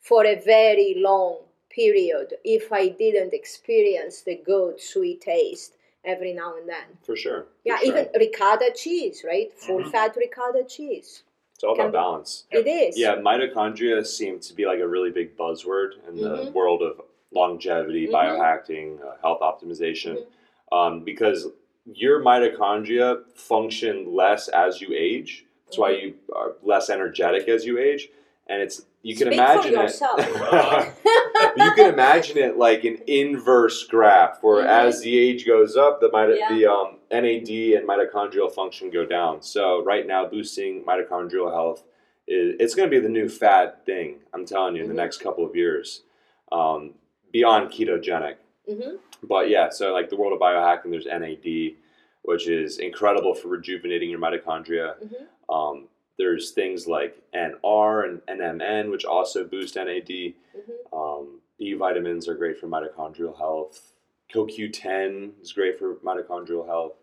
for 0.00 0.24
a 0.24 0.36
very 0.36 0.94
long 0.96 1.38
period 1.70 2.34
if 2.44 2.72
I 2.72 2.88
didn't 2.88 3.34
experience 3.34 4.20
the 4.22 4.36
good 4.36 4.80
sweet 4.80 5.20
taste 5.22 5.72
every 6.04 6.32
now 6.32 6.54
and 6.56 6.68
then. 6.68 6.98
For 7.02 7.16
sure. 7.16 7.42
for 7.42 7.48
Yeah, 7.64 7.78
sure. 7.78 7.88
even 7.88 8.08
ricotta 8.20 8.70
cheese, 8.76 9.24
right? 9.24 9.50
Full 9.58 9.80
Mhm. 9.80 9.90
fat 9.90 10.14
ricotta 10.16 10.62
cheese. 10.64 11.24
It's 11.54 11.62
all 11.64 11.74
about 11.74 11.92
balance. 11.92 12.44
It 12.50 12.66
is. 12.66 12.98
Yeah, 12.98 13.16
mitochondria 13.16 14.04
seem 14.06 14.40
to 14.40 14.54
be 14.54 14.66
like 14.66 14.80
a 14.80 14.88
really 14.88 15.10
big 15.10 15.36
buzzword 15.36 15.92
in 16.08 16.16
the 16.16 16.28
Mhm. 16.28 16.52
world 16.52 16.82
of 16.82 17.00
longevity, 17.30 18.06
Mhm. 18.08 18.12
biohacking, 18.12 19.00
uh, 19.04 19.16
health 19.22 19.40
optimization, 19.40 20.16
Mm-hmm. 20.18 20.74
um, 20.76 21.00
because 21.04 21.48
your 21.86 22.20
mitochondria 22.20 23.24
function 23.34 24.14
less 24.14 24.48
as 24.48 24.80
you 24.80 24.88
age. 24.94 25.44
That's 25.66 25.78
why 25.78 25.90
you 25.92 26.14
are 26.34 26.56
less 26.62 26.90
energetic 26.90 27.48
as 27.48 27.64
you 27.66 27.78
age, 27.78 28.10
and 28.46 28.62
it's 28.62 28.82
you 29.02 29.14
can 29.14 29.26
Speak 29.26 29.34
imagine 29.38 29.74
it. 29.78 30.00
you 31.56 31.72
can 31.72 31.92
imagine 31.92 32.38
it 32.38 32.56
like 32.56 32.84
an 32.84 32.98
inverse 33.06 33.84
graph, 33.84 34.38
where 34.42 34.64
Mhm. 34.64 34.68
as 34.68 35.00
the 35.02 35.18
age 35.18 35.46
goes 35.46 35.76
up, 35.76 36.00
the 36.00 36.08
mito- 36.08 36.38
Yeah. 36.38 36.48
the 36.54 36.66
um, 36.66 36.98
NAD 37.10 37.74
and 37.76 37.86
mitochondrial 37.88 38.50
function 38.50 38.90
go 38.90 39.04
down. 39.04 39.42
So 39.42 39.82
right 39.84 40.06
now, 40.06 40.26
boosting 40.26 40.84
mitochondrial 40.84 41.52
health 41.52 41.84
is 42.26 42.56
it's 42.58 42.74
going 42.74 42.88
to 42.88 42.94
be 42.94 43.00
the 43.00 43.08
new 43.10 43.28
fad 43.28 43.84
thing. 43.84 44.20
I'm 44.32 44.46
telling 44.46 44.74
you, 44.76 44.82
in 44.82 44.88
Mhm. 44.88 44.92
the 44.92 44.96
next 45.02 45.18
couple 45.18 45.44
of 45.44 45.54
years, 45.54 46.02
um, 46.50 46.94
beyond 47.30 47.70
ketogenic. 47.70 48.36
hmm 48.66 48.96
But 49.22 49.48
yeah, 49.50 49.68
so 49.70 49.92
like 49.92 50.08
the 50.08 50.16
world 50.16 50.32
of 50.32 50.38
biohacking, 50.40 50.90
there's 50.90 51.06
NAD, 51.06 51.76
which 52.22 52.48
is 52.48 52.78
incredible 52.78 53.34
for 53.34 53.48
rejuvenating 53.48 54.08
your 54.08 54.18
mitochondria. 54.20 54.94
Mhm. 55.04 55.26
Um, 55.54 55.88
there's 56.18 56.50
things 56.52 56.86
like 56.86 57.16
NR 57.34 58.08
and 58.08 58.40
NMN, 58.40 58.90
which 58.90 59.04
also 59.04 59.44
boost 59.44 59.76
NAD. 59.76 60.08
hmm 60.54 60.96
Um, 60.96 61.40
B 61.58 61.72
vitamins 61.74 62.28
are 62.28 62.34
great 62.34 62.58
for 62.58 62.66
mitochondrial 62.68 63.36
health. 63.36 63.92
CoQ10 64.32 65.40
is 65.42 65.52
great 65.52 65.78
for 65.78 65.94
mitochondrial 65.96 66.66
health. 66.66 66.94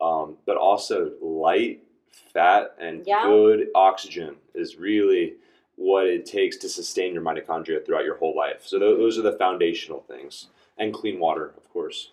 Um, 0.00 0.38
but 0.46 0.56
also 0.56 1.12
light, 1.20 1.82
fat, 2.32 2.74
and 2.78 3.06
Yeah. 3.06 3.24
good 3.26 3.68
oxygen 3.74 4.36
is 4.54 4.76
really 4.78 5.34
what 5.76 6.06
it 6.06 6.24
takes 6.26 6.56
to 6.58 6.68
sustain 6.68 7.12
your 7.12 7.22
mitochondria 7.22 7.84
throughout 7.84 8.04
your 8.04 8.16
whole 8.16 8.34
life. 8.34 8.66
So 8.66 8.78
tho- 8.78 8.96
those 8.96 9.18
are 9.18 9.22
the 9.22 9.32
foundational 9.32 10.00
things. 10.00 10.48
And 10.78 10.94
clean 10.94 11.18
water, 11.20 11.52
of 11.58 11.68
course. 11.70 12.12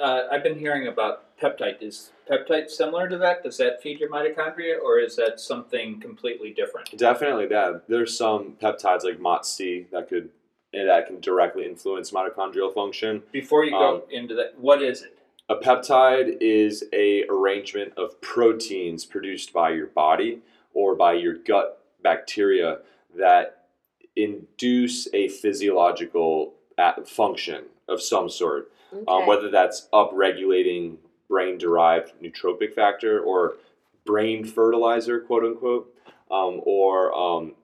Uh, 0.00 0.26
I've 0.30 0.42
been 0.42 0.58
hearing 0.58 0.88
about 0.88 1.27
peptide. 1.40 1.80
Is 1.80 2.12
peptide 2.30 2.68
similar 2.68 3.08
to 3.08 3.18
that? 3.18 3.42
Does 3.42 3.56
that 3.58 3.82
feed 3.82 4.00
your 4.00 4.10
mitochondria, 4.10 4.80
or 4.82 4.98
is 4.98 5.16
that 5.16 5.40
something 5.40 6.00
completely 6.00 6.50
different? 6.52 6.96
Definitely 6.96 7.46
that. 7.46 7.84
There's 7.88 8.16
some 8.16 8.54
peptides 8.60 9.04
like 9.04 9.20
MOTS-C 9.20 9.86
that 9.92 10.08
could 10.08 10.30
that 10.72 11.06
can 11.06 11.18
directly 11.20 11.64
influence 11.64 12.10
mitochondrial 12.10 12.72
function. 12.74 13.22
Before 13.32 13.64
you 13.64 13.70
go 13.70 13.96
Um, 13.96 14.02
into 14.10 14.34
that, 14.34 14.58
what 14.58 14.82
is 14.82 15.02
it? 15.02 15.16
A 15.48 15.56
peptide 15.56 16.36
is 16.42 16.84
a 16.92 17.24
arrangement 17.30 17.94
of 17.96 18.20
proteins 18.20 19.06
produced 19.06 19.52
by 19.54 19.70
your 19.70 19.86
body 19.86 20.40
or 20.74 20.94
by 20.94 21.14
your 21.14 21.32
gut 21.32 21.82
bacteria 22.02 22.80
that 23.16 23.64
induce 24.14 25.08
a 25.14 25.28
physiological 25.28 26.52
function 27.06 27.64
of 27.88 28.02
some 28.02 28.28
sort, 28.28 28.70
um, 29.08 29.26
whether 29.26 29.50
that's 29.50 29.88
upregulating 29.92 30.98
brain-derived 31.28 32.12
neurotrophic 32.22 32.74
factor 32.74 33.20
or 33.20 33.54
brain 34.04 34.44
fertilizer, 34.44 35.20
quote 35.20 35.44
unquote, 35.44 35.94
um, 36.30 36.60
or 36.64 37.14
um, 37.14 37.54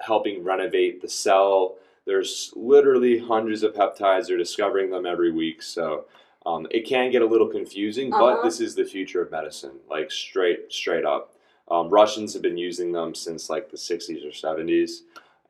helping 0.00 0.42
renovate 0.42 1.00
the 1.02 1.08
cell. 1.08 1.76
There's 2.06 2.52
literally 2.56 3.18
hundreds 3.18 3.62
of 3.62 3.74
peptides. 3.74 4.26
They're 4.26 4.36
discovering 4.38 4.90
them 4.90 5.06
every 5.06 5.30
week, 5.30 5.62
so 5.62 6.06
um, 6.46 6.66
it 6.70 6.86
can 6.86 7.10
get 7.10 7.22
a 7.22 7.26
little 7.26 7.46
confusing. 7.48 8.10
But 8.10 8.22
Uh-huh. 8.34 8.42
this 8.44 8.60
is 8.60 8.74
the 8.74 8.84
future 8.84 9.22
of 9.22 9.30
medicine, 9.30 9.78
like 9.88 10.10
straight 10.10 10.72
straight 10.72 11.04
up. 11.04 11.34
Um, 11.70 11.88
Russians 11.88 12.32
have 12.32 12.42
been 12.42 12.56
using 12.56 12.90
them 12.92 13.14
since 13.14 13.48
like 13.48 13.70
the 13.70 13.76
60s 13.76 14.24
or 14.24 14.30
70s, 14.32 15.02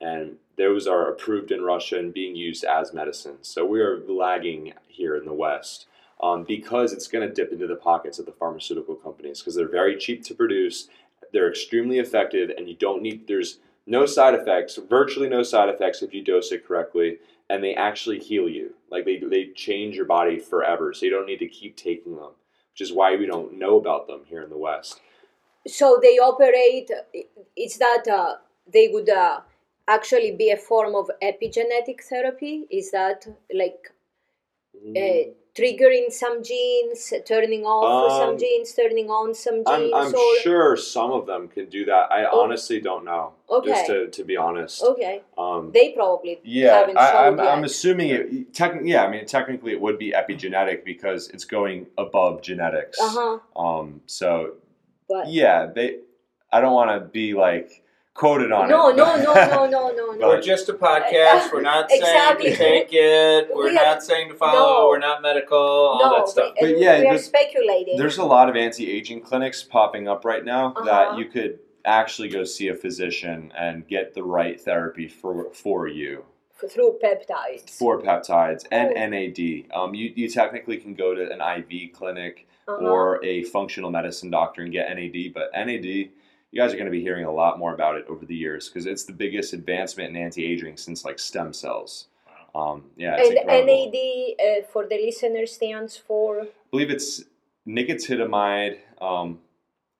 and 0.02 0.36
those 0.56 0.86
are 0.86 1.08
approved 1.10 1.50
in 1.50 1.62
Russia 1.62 1.98
and 1.98 2.12
being 2.12 2.36
used 2.36 2.64
as 2.64 2.92
medicine. 2.92 3.38
So 3.40 3.64
we 3.64 3.80
are 3.80 4.00
lagging 4.06 4.74
here 4.88 5.16
in 5.16 5.24
the 5.24 5.32
West 5.32 5.86
um, 6.22 6.44
because 6.44 6.92
it's 6.92 7.08
going 7.08 7.26
to 7.26 7.34
dip 7.34 7.52
into 7.52 7.66
the 7.66 7.76
pockets 7.76 8.18
of 8.18 8.26
the 8.26 8.32
pharmaceutical 8.32 8.94
companies 8.94 9.40
because 9.40 9.54
they're 9.54 9.68
very 9.68 9.96
cheap 9.96 10.22
to 10.24 10.34
produce, 10.34 10.88
they're 11.32 11.48
extremely 11.48 11.98
effective, 11.98 12.50
and 12.56 12.68
you 12.68 12.76
don't 12.76 13.02
need 13.02 13.26
there's 13.26 13.58
no 13.86 14.06
side 14.06 14.34
effects, 14.34 14.78
virtually 14.88 15.28
no 15.28 15.42
side 15.42 15.68
effects 15.68 16.02
if 16.02 16.12
you 16.12 16.22
dose 16.22 16.52
it 16.52 16.66
correctly, 16.66 17.18
and 17.48 17.64
they 17.64 17.74
actually 17.74 18.18
heal 18.18 18.48
you. 18.48 18.74
Like 18.90 19.04
they 19.04 19.18
they 19.18 19.50
change 19.54 19.96
your 19.96 20.04
body 20.04 20.38
forever, 20.38 20.92
so 20.92 21.06
you 21.06 21.10
don't 21.10 21.26
need 21.26 21.38
to 21.38 21.48
keep 21.48 21.76
taking 21.76 22.16
them, 22.16 22.32
which 22.72 22.80
is 22.80 22.92
why 22.92 23.16
we 23.16 23.26
don't 23.26 23.58
know 23.58 23.78
about 23.78 24.06
them 24.06 24.22
here 24.26 24.42
in 24.42 24.50
the 24.50 24.58
West. 24.58 25.00
so 25.66 25.98
they 26.02 26.18
operate. 26.18 26.90
Is 27.56 27.78
that 27.78 28.04
uh, 28.08 28.36
they 28.70 28.88
would 28.88 29.08
uh, 29.08 29.40
actually 29.88 30.32
be 30.32 30.50
a 30.50 30.56
form 30.56 30.94
of 30.94 31.10
epigenetic 31.22 32.02
therapy? 32.08 32.66
Is 32.70 32.90
that 32.90 33.26
like 33.54 33.92
uh, 34.96 35.39
triggering 35.60 36.10
some 36.10 36.42
genes, 36.42 37.12
turning 37.26 37.64
off 37.64 38.12
some 38.12 38.30
Um, 38.30 38.38
genes, 38.38 38.72
turning 38.74 39.10
on 39.10 39.34
some 39.34 39.56
genes? 39.56 39.92
I'm, 39.94 39.94
I'm 39.94 40.14
or 40.14 40.36
sure 40.42 40.76
some 40.76 41.10
of 41.12 41.26
them 41.26 41.48
can 41.48 41.66
do 41.66 41.84
that. 41.86 42.10
I 42.10 42.24
Oh. 42.24 42.40
honestly 42.40 42.80
don't 42.80 43.04
know. 43.04 43.32
Okay. 43.48 43.70
Just 43.70 43.86
to, 43.86 44.06
to 44.08 44.24
be 44.24 44.36
honest. 44.36 44.82
okay, 44.82 45.22
Um, 45.36 45.72
they 45.72 45.90
probably 45.92 46.40
yeah, 46.44 46.74
haven't 46.78 46.96
I, 46.96 47.10
shown 47.12 47.40
I'm. 47.40 47.48
I'm 47.58 47.64
assuming 47.64 48.10
it. 48.10 48.46
Yeah. 48.84 49.04
I 49.04 49.10
mean, 49.10 49.26
technically, 49.26 49.72
it 49.72 49.80
would 49.80 49.98
be 49.98 50.12
epigenetic 50.12 50.84
because 50.84 51.28
it's 51.30 51.44
going 51.44 51.86
above 51.98 52.42
genetics. 52.42 52.98
uh 53.00 53.08
huh. 53.10 53.60
Um. 53.60 54.00
So 54.06 54.54
But 55.08 55.28
yeah, 55.28 55.66
they. 55.66 55.98
I 56.52 56.60
don't 56.60 56.72
want 56.74 56.90
to 56.90 57.06
be 57.08 57.34
like 57.34 57.82
quoted 58.20 58.52
on 58.52 58.68
no, 58.68 58.90
it. 58.90 58.96
no, 58.96 59.16
no, 59.16 59.32
no, 59.32 59.66
no, 59.66 59.90
no, 59.90 60.12
no. 60.18 60.28
We're 60.28 60.42
just 60.42 60.68
a 60.68 60.74
podcast. 60.74 61.50
We're 61.52 61.62
not 61.62 61.90
saying 61.90 62.02
to 62.40 62.56
take 62.56 62.88
it. 62.92 63.48
We're 63.54 63.64
We 63.70 63.74
have- 63.76 63.86
not 63.86 64.02
saying 64.02 64.28
to 64.28 64.34
follow. 64.34 64.82
No. 64.82 64.88
We're 64.88 64.98
not 64.98 65.22
medical. 65.22 65.56
All 65.58 65.98
no, 65.98 66.16
that 66.18 66.28
stuff. 66.28 66.52
we, 66.60 66.72
But 66.74 66.78
yeah, 66.80 66.98
we 66.98 67.06
are 67.06 67.10
there's- 67.12 67.24
speculating. 67.24 67.96
There's 67.96 68.18
a 68.18 68.24
lot 68.24 68.50
of 68.50 68.56
anti-aging 68.56 69.22
clinics 69.22 69.62
popping 69.62 70.06
up 70.06 70.24
right 70.26 70.44
now 70.44 70.74
Uh-huh. 70.76 70.84
that 70.84 71.18
you 71.18 71.24
could 71.24 71.58
actually 71.86 72.28
go 72.28 72.44
see 72.44 72.68
a 72.68 72.74
physician 72.74 73.52
and 73.58 73.88
get 73.88 74.12
the 74.14 74.22
right 74.22 74.60
therapy 74.60 75.08
for 75.08 75.48
for 75.54 75.88
you 75.88 76.24
through 76.68 76.98
peptides. 77.02 77.70
for 77.70 78.02
peptides 78.02 78.66
and 78.70 78.90
Oh. 78.90 79.06
NAD. 79.08 79.64
Um, 79.72 79.94
you 79.94 80.12
you 80.14 80.28
technically 80.28 80.76
can 80.76 80.92
go 80.94 81.14
to 81.14 81.22
an 81.32 81.40
IV 81.40 81.92
clinic 81.94 82.46
Uh-huh. 82.68 82.86
or 82.86 83.24
a 83.24 83.44
functional 83.44 83.90
medicine 83.90 84.30
doctor 84.30 84.60
and 84.62 84.70
get 84.70 84.94
NAD, 84.94 85.32
but 85.32 85.50
NAD. 85.54 86.10
You 86.52 86.60
guys 86.60 86.72
are 86.72 86.76
going 86.76 86.86
to 86.86 86.90
be 86.90 87.00
hearing 87.00 87.24
a 87.24 87.32
lot 87.32 87.58
more 87.58 87.74
about 87.74 87.96
it 87.96 88.06
over 88.08 88.26
the 88.26 88.34
years 88.34 88.68
because 88.68 88.86
it's 88.86 89.04
the 89.04 89.12
biggest 89.12 89.52
advancement 89.52 90.16
in 90.16 90.22
anti-aging 90.22 90.76
since 90.76 91.04
like 91.04 91.18
stem 91.18 91.52
cells. 91.52 92.06
Um, 92.54 92.86
yeah, 92.96 93.14
it's 93.18 93.28
and 93.28 93.38
incredible. 93.38 93.92
NAD 93.92 94.64
uh, 94.64 94.66
for 94.72 94.84
the 94.88 94.96
listener 94.96 95.46
stands 95.46 95.96
for 95.96 96.40
I 96.42 96.46
believe 96.72 96.90
it's 96.90 97.22
nicotinamide 97.68 98.78
um, 99.00 99.38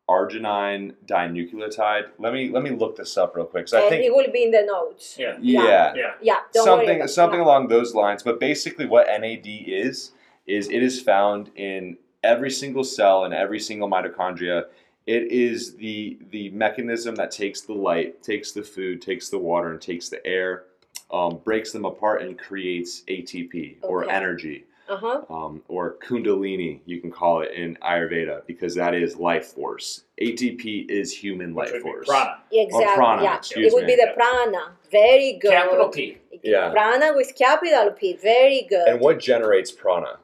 arginine 0.09 0.95
dinucleotide. 1.07 2.07
Let 2.19 2.33
me 2.33 2.51
let 2.51 2.65
me 2.65 2.71
look 2.71 2.97
this 2.97 3.17
up 3.17 3.37
real 3.37 3.45
quick. 3.47 3.67
'cause 3.67 3.75
I 3.75 3.83
and 3.83 3.91
think 3.91 4.05
it 4.05 4.13
will 4.13 4.33
be 4.33 4.43
in 4.43 4.51
the 4.51 4.63
notes. 4.67 5.17
Yeah. 5.17 5.37
yeah, 5.41 5.95
Yeah. 5.95 6.13
Yeah, 6.21 6.37
don't 6.53 6.67
worry 6.67 6.79
something 6.79 6.97
about- 6.97 7.11
something 7.11 7.39
yeah. 7.39 7.47
along 7.47 7.69
those 7.69 7.95
lines. 7.95 8.25
But 8.25 8.41
basically, 8.41 8.87
what 8.87 9.07
NAD 9.07 9.47
is 9.69 10.11
is 10.49 10.69
it 10.69 10.83
is 10.83 11.01
found 11.01 11.51
in 11.55 11.97
every 12.25 12.51
single 12.51 12.83
cell 12.83 13.23
and 13.25 13.33
every 13.33 13.61
single 13.61 13.89
mitochondria. 13.89 14.65
It 15.07 15.33
is 15.33 15.75
the 15.77 16.19
the 16.31 16.51
mechanism 16.51 17.15
that 17.17 17.31
takes 17.31 17.63
the 17.63 17.73
light, 17.73 18.23
takes 18.23 18.53
the 18.53 18.63
food, 18.63 19.01
takes 19.03 19.29
the 19.29 19.39
water, 19.39 19.71
and 19.73 19.81
takes 19.81 20.09
the 20.09 20.25
air, 20.27 20.65
um, 21.11 21.39
breaks 21.45 21.73
them 21.73 21.85
apart, 21.85 22.23
and 22.23 22.39
creates 22.39 23.03
ATP 23.09 23.77
or 23.83 24.09
energy 24.11 24.65
Uh-huh. 24.89 25.23
um, 25.31 25.63
or 25.69 25.97
kundalini, 26.07 26.81
you 26.85 27.01
can 27.01 27.11
call 27.11 27.41
it 27.43 27.53
in 27.53 27.77
Ayurveda, 27.77 28.45
because 28.47 28.75
that 28.75 28.93
is 28.95 29.17
life 29.17 29.47
force. 29.47 30.05
ATP 30.21 30.89
is 30.91 31.13
human 31.13 31.55
Which 31.55 31.73
life 31.73 31.83
force. 31.83 32.07
prana. 32.07 32.39
Exactly. 32.53 32.95
prana, 32.97 33.23
yeah. 33.23 33.41
It 33.57 33.73
would 33.73 33.87
me. 33.87 33.97
be 33.97 34.03
the 34.05 34.13
prana. 34.15 34.73
Very 34.91 35.33
good. 35.41 35.53
Capital 35.53 35.89
P. 35.89 36.19
Yeah. 36.43 36.71
Prana 36.71 37.13
with 37.15 37.35
capital 37.37 37.93
P. 37.93 38.15
Very 38.15 38.63
good. 38.69 38.87
And 38.89 39.01
what 39.01 39.19
generates 39.21 39.71
prana? 39.73 40.19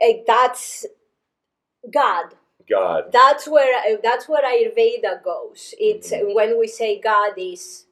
Eh, 0.00 0.18
that's 0.26 0.86
God. 1.92 2.34
God. 2.68 3.12
That's 3.12 3.46
where 3.48 3.74
uh, 3.78 3.96
that's 4.02 4.28
where 4.28 4.42
Ayurveda 4.42 5.22
goes. 5.22 5.74
It's 5.78 6.10
Mhm. 6.12 6.34
when 6.34 6.58
we 6.58 6.66
say 6.66 6.98
God 7.00 7.34
is 7.36 7.86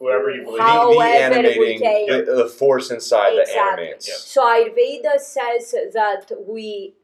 Whoever 0.00 0.30
you 0.30 0.42
believe. 0.44 0.60
How- 0.60 0.88
the, 0.88 0.94
the 0.94 0.98
we 0.98 1.04
animating, 1.06 1.80
take- 1.80 2.08
the, 2.26 2.32
the 2.34 2.46
force 2.48 2.90
inside 2.90 3.34
that 3.36 3.42
Exactly. 3.42 3.84
animates. 3.84 4.08
Yeah. 4.08 4.14
So 4.16 4.44
Ayurveda 4.44 5.18
says 5.20 5.70
that 5.94 6.30
we 6.46 6.94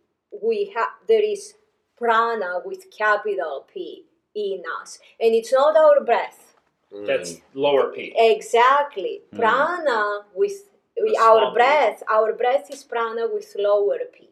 we 0.43 0.73
have 0.75 0.89
there 1.09 1.23
is 1.23 1.55
prana 1.97 2.61
with 2.65 2.91
capital 2.91 3.67
P 3.73 4.07
in 4.35 4.63
us, 4.81 4.99
and 5.21 5.35
it's 5.35 5.53
not 5.53 5.77
our 5.77 6.01
breath. 6.05 6.55
Mm. 6.93 7.07
That's 7.07 7.37
lower 7.55 7.93
P. 7.93 8.13
Exactly, 8.17 9.23
Mm. 9.33 9.39
prana 9.39 10.25
with 10.35 10.69
The 10.97 11.17
our 11.19 11.39
small 11.41 11.51
p. 11.53 11.55
breath. 11.55 12.03
Our 12.09 12.33
breath 12.35 12.71
is 12.71 12.83
prana 12.85 13.27
with 13.29 13.55
lower 13.57 14.01
P. 14.13 14.30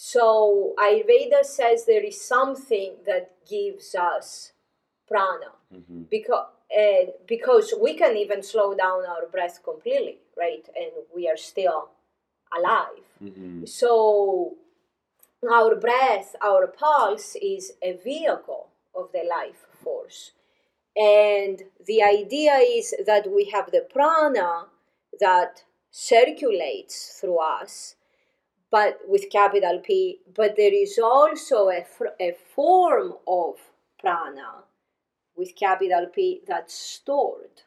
So 0.00 0.74
Ayurveda 0.78 1.44
says 1.44 1.84
there 1.84 2.04
is 2.04 2.20
something 2.20 2.98
that 3.04 3.32
gives 3.48 3.96
us 3.96 4.52
prana 5.08 5.52
Mhm. 5.74 6.08
because 6.08 6.46
and 6.70 7.14
because 7.26 7.74
we 7.84 7.94
can 7.94 8.16
even 8.16 8.42
slow 8.42 8.74
down 8.74 9.04
our 9.06 9.26
breath 9.26 9.62
completely, 9.64 10.18
right? 10.36 10.68
And 10.76 10.92
we 11.14 11.26
are 11.26 11.36
still 11.36 11.90
alive. 12.56 13.06
Mhm. 13.20 13.66
So 13.66 14.56
our 15.50 15.74
breath, 15.74 16.36
our 16.40 16.66
pulse 16.68 17.36
is 17.36 17.74
a 17.82 17.92
vehicle 17.92 18.68
of 18.94 19.10
the 19.12 19.24
life 19.24 19.66
force. 19.82 20.32
And 20.96 21.70
the 21.90 22.02
idea 22.02 22.56
is 22.58 22.94
that 23.04 23.24
we 23.30 23.44
have 23.46 23.70
the 23.72 23.82
prana 23.94 24.68
that 25.20 25.64
circulates 25.90 27.18
through 27.18 27.38
us, 27.38 27.96
but 28.70 29.00
with 29.06 29.30
capital 29.30 29.80
P, 29.84 30.20
but 30.34 30.56
there 30.56 30.74
is 30.74 30.98
also 30.98 31.68
a, 31.68 31.84
a 32.20 32.36
form 32.54 33.14
of 33.26 33.54
prana 34.00 34.64
with 35.36 35.54
capital 35.56 36.06
P 36.14 36.42
that's 36.46 36.74
stored. 36.74 37.62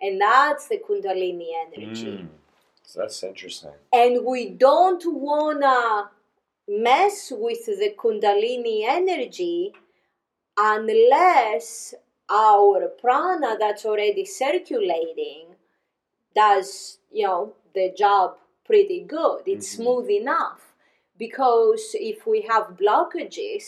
And 0.00 0.20
that's 0.20 0.68
the 0.68 0.78
Kundalini 0.78 1.48
energy 1.66 2.18
Mm. 2.22 2.28
So 2.84 3.00
that's 3.00 3.22
interesting. 3.22 3.72
and 3.92 4.24
we 4.24 4.48
don't 4.50 5.02
wanna 5.06 6.10
mess 6.68 7.32
with 7.34 7.66
the 7.66 7.94
kundalini 7.98 8.84
energy 8.86 9.72
unless 10.56 11.94
our 12.30 12.88
prana 13.00 13.56
that's 13.58 13.84
already 13.84 14.24
circulating 14.24 15.46
does 16.34 16.98
you 17.12 17.26
know 17.26 17.52
the 17.74 17.92
job 17.96 18.36
pretty 18.68 19.00
good 19.16 19.40
it's 19.46 19.68
Mhm. 19.70 19.76
smooth 19.78 20.08
enough 20.22 20.60
because 21.24 21.84
if 22.12 22.18
we 22.32 22.40
have 22.52 22.76
blockages 22.82 23.66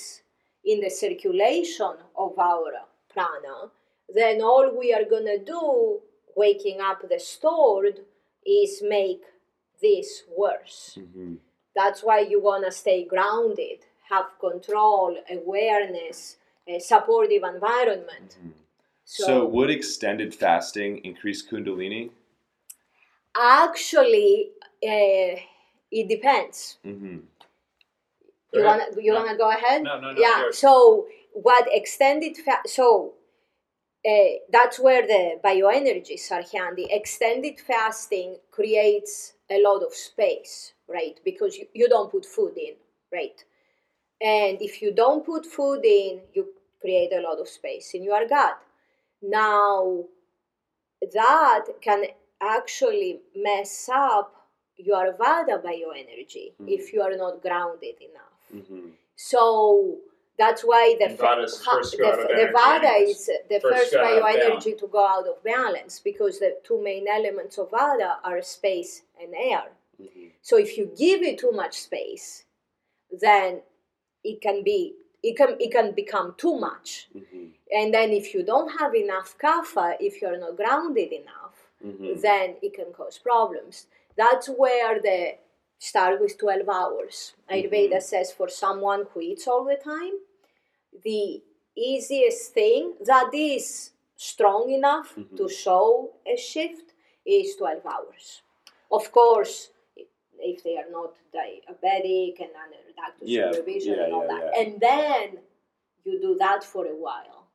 in 0.71 0.81
the 0.85 0.91
circulation 1.05 1.95
of 2.25 2.33
our 2.39 2.73
prana 3.13 3.59
then 4.21 4.43
all 4.51 4.67
we 4.83 4.93
are 4.97 5.07
gonna 5.15 5.39
do 5.39 6.01
waking 6.37 6.79
up 6.81 7.01
the 7.09 7.19
stored 7.19 7.97
is 8.45 8.83
make 8.83 9.23
this 9.81 10.25
worse. 10.29 10.97
Mhm. 10.99 11.39
That's 11.75 12.03
why 12.03 12.21
you 12.21 12.41
want 12.41 12.65
to 12.65 12.73
stay 12.73 13.05
grounded, 13.05 13.79
have 14.09 14.39
control, 14.39 15.17
awareness, 15.31 16.37
a 16.67 16.79
supportive 16.79 17.43
environment. 17.45 18.37
Mhm. 18.43 18.53
So, 19.05 19.25
So, 19.25 19.47
would 19.47 19.71
extended 19.71 20.35
fasting 20.35 21.05
increase 21.05 21.43
Kundalini? 21.43 22.11
actually, 23.35 24.53
uh, 24.83 25.41
it 25.91 26.09
depends. 26.09 26.79
Mm-hmm. 26.87 27.19
You 28.53 28.65
wanna 28.65 28.87
you 28.99 29.13
No. 29.13 29.21
wanna 29.21 29.37
go 29.37 29.51
ahead? 29.51 29.83
No, 29.83 30.01
no, 30.01 30.13
no. 30.13 30.21
yeah. 30.21 30.41
yours. 30.43 30.59
So 30.59 31.07
what 31.33 31.67
extended 31.71 32.37
fa- 32.37 32.63
so 32.67 33.15
uh, 34.07 34.41
that's 34.51 34.79
where 34.79 35.07
the 35.07 35.39
bioenergies 35.45 36.31
are 36.33 36.43
handy. 36.43 36.87
Extended 36.91 37.61
fasting 37.61 38.39
creates 38.51 39.35
a 39.51 39.61
lot 39.63 39.83
of 39.83 39.93
space, 39.95 40.73
right? 40.89 41.21
Because 41.25 41.57
you, 41.59 41.67
you 41.75 41.89
don't 41.89 42.11
put 42.11 42.25
food 42.25 42.57
in, 42.57 42.75
right? 43.13 43.45
And 44.21 44.61
if 44.63 44.81
you 44.83 44.93
don't 44.93 45.25
put 45.25 45.45
food 45.47 45.85
in, 45.85 46.21
you 46.33 46.49
create 46.81 47.13
a 47.13 47.21
lot 47.21 47.39
of 47.41 47.49
space 47.49 47.93
in 47.95 48.03
your 48.03 48.27
gut. 48.27 48.59
Now, 49.23 50.05
that 51.13 51.65
can 51.81 52.05
actually 52.41 53.21
mess 53.35 53.89
up 53.93 54.40
your 54.85 55.13
Vata 55.15 55.63
bioenergy 55.63 56.53
if 56.67 56.93
you 56.93 57.03
are 57.03 57.17
not 57.17 57.43
grounded 57.43 57.97
enough. 58.01 58.39
Mm-hmm. 58.55 58.89
So 59.17 59.97
that's 60.39 60.63
why 60.63 60.97
the 60.99 61.15
Vata's 61.15 61.63
ha- 61.65 61.77
first 61.77 61.93
to 61.93 61.99
go 61.99 62.13
out 62.13 62.19
of 62.21 62.29
the, 62.29 62.35
the 62.35 62.53
Vata 62.57 63.03
is 63.03 63.31
the 63.49 63.61
First 63.61 63.93
first 63.93 63.95
bioenergy 63.95 64.79
to 64.79 64.87
go 64.87 65.07
out 65.07 65.27
of 65.27 65.43
balance 65.45 66.01
because 66.01 66.39
the 66.39 66.57
two 66.65 66.83
main 66.83 67.07
elements 67.09 67.59
of 67.59 67.71
Vata 67.71 68.17
are 68.25 68.41
space 68.43 69.03
and 69.21 69.35
air. 69.35 69.65
Mm-hmm. 70.03 70.27
So 70.43 70.57
if 70.57 70.79
you 70.79 70.91
give 70.97 71.23
it 71.23 71.39
too 71.39 71.53
much 71.53 71.75
space, 71.75 72.45
then 73.21 73.61
it 74.25 74.41
can 74.41 74.63
be 74.65 74.95
it 75.23 75.37
can 75.37 75.57
it 75.61 75.71
can 75.71 75.93
become 75.95 76.35
too 76.39 76.59
much. 76.59 77.09
Mm-hmm. 77.15 77.45
And 77.73 77.93
then 77.93 78.11
if 78.11 78.33
you 78.35 78.43
don't 78.43 78.71
have 78.79 78.95
enough 78.95 79.37
kapha, 79.39 79.97
if 80.01 80.23
you're 80.23 80.39
not 80.39 80.57
grounded 80.57 81.13
enough, 81.13 81.37
Mm-hmm. 81.83 82.21
then 82.21 82.57
it 82.61 82.75
can 82.75 82.93
cause 82.93 83.17
problems. 83.17 83.87
That's 84.17 84.49
where 84.49 85.01
the 85.01 85.37
start 85.79 86.21
with 86.21 86.39
12 86.39 86.69
hours. 86.69 87.35
Ayurveda 87.51 87.97
Mhm. 87.97 88.03
says 88.03 88.33
for 88.33 88.49
someone 88.49 89.07
who 89.13 89.21
eats 89.21 89.47
all 89.49 89.65
the 89.65 89.77
time, 89.77 90.19
the 90.93 91.43
easiest 91.77 92.53
thing 92.53 92.97
that 93.01 93.33
is 93.33 93.93
strong 94.17 94.71
enough 94.71 95.15
Mhm. 95.17 95.37
to 95.37 95.49
show 95.49 96.11
a 96.27 96.37
shift 96.37 96.93
is 97.25 97.57
12 97.57 97.85
hours. 97.87 98.43
Of 98.91 99.11
course, 99.13 99.71
if 100.43 100.63
they 100.63 100.77
are 100.77 100.91
not 100.91 101.15
diabetic 101.33 102.41
and 102.41 102.55
under 102.57 102.79
doctor 102.97 103.25
Yeah, 103.25 103.53
supervision 103.53 103.95
yeah, 103.97 104.05
and 104.05 104.13
all 104.15 104.23
yeah, 104.23 104.27
that. 104.39 104.43
yeah. 104.55 104.61
And 104.61 104.81
then 104.81 105.45
you 106.05 106.19
do 106.21 106.35
that 106.37 106.65
for 106.65 106.87
a 106.87 106.95
while. 106.95 107.47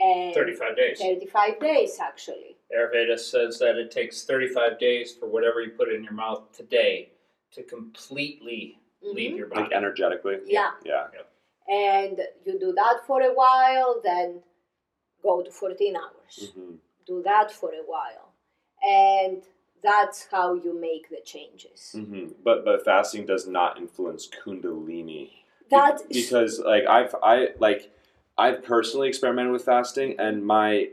And 0.00 0.34
35 0.34 0.76
days. 0.76 0.98
35 1.00 1.58
days 1.60 1.98
actually. 2.00 2.53
Ayurveda 2.72 3.18
says 3.18 3.58
that 3.58 3.76
it 3.76 3.90
takes 3.90 4.24
35 4.24 4.78
days 4.78 5.12
for 5.14 5.26
whatever 5.26 5.60
you 5.60 5.70
put 5.70 5.92
in 5.92 6.02
your 6.04 6.12
mouth 6.12 6.42
today 6.52 7.10
to 7.52 7.62
completely 7.62 8.78
leave 9.02 9.32
Mhm. 9.32 9.36
your 9.38 9.48
Like 9.48 9.64
body. 9.64 9.74
energetically? 9.74 10.40
Yeah. 10.46 10.72
Yeah. 10.84 11.08
And 11.68 12.26
you 12.44 12.58
do 12.58 12.72
that 12.72 13.06
for 13.06 13.22
a 13.22 13.32
while, 13.32 14.00
then 14.02 14.42
go 15.22 15.42
to 15.42 15.50
14 15.50 15.96
hours. 15.96 16.34
Mm-hmm. 16.56 16.74
Do 17.06 17.22
that 17.22 17.50
for 17.52 17.72
a 17.72 17.82
while. 17.82 18.32
And 18.86 19.42
that's 19.82 20.26
how 20.26 20.54
you 20.54 20.72
make 20.74 21.08
the 21.10 21.20
changes. 21.24 21.94
Mm-hmm. 21.96 22.42
But 22.42 22.64
but 22.64 22.84
fasting 22.84 23.24
does 23.26 23.46
not 23.46 23.78
influence 23.78 24.28
Kundalini. 24.28 25.30
Be- 25.30 25.30
That 25.70 26.02
because 26.10 26.58
like 26.60 26.84
I've 26.86 27.14
I 27.22 27.54
like 27.58 27.90
I've 28.36 28.62
personally 28.62 29.08
experimented 29.08 29.52
with 29.52 29.64
fasting, 29.64 30.18
and 30.18 30.44
my 30.44 30.90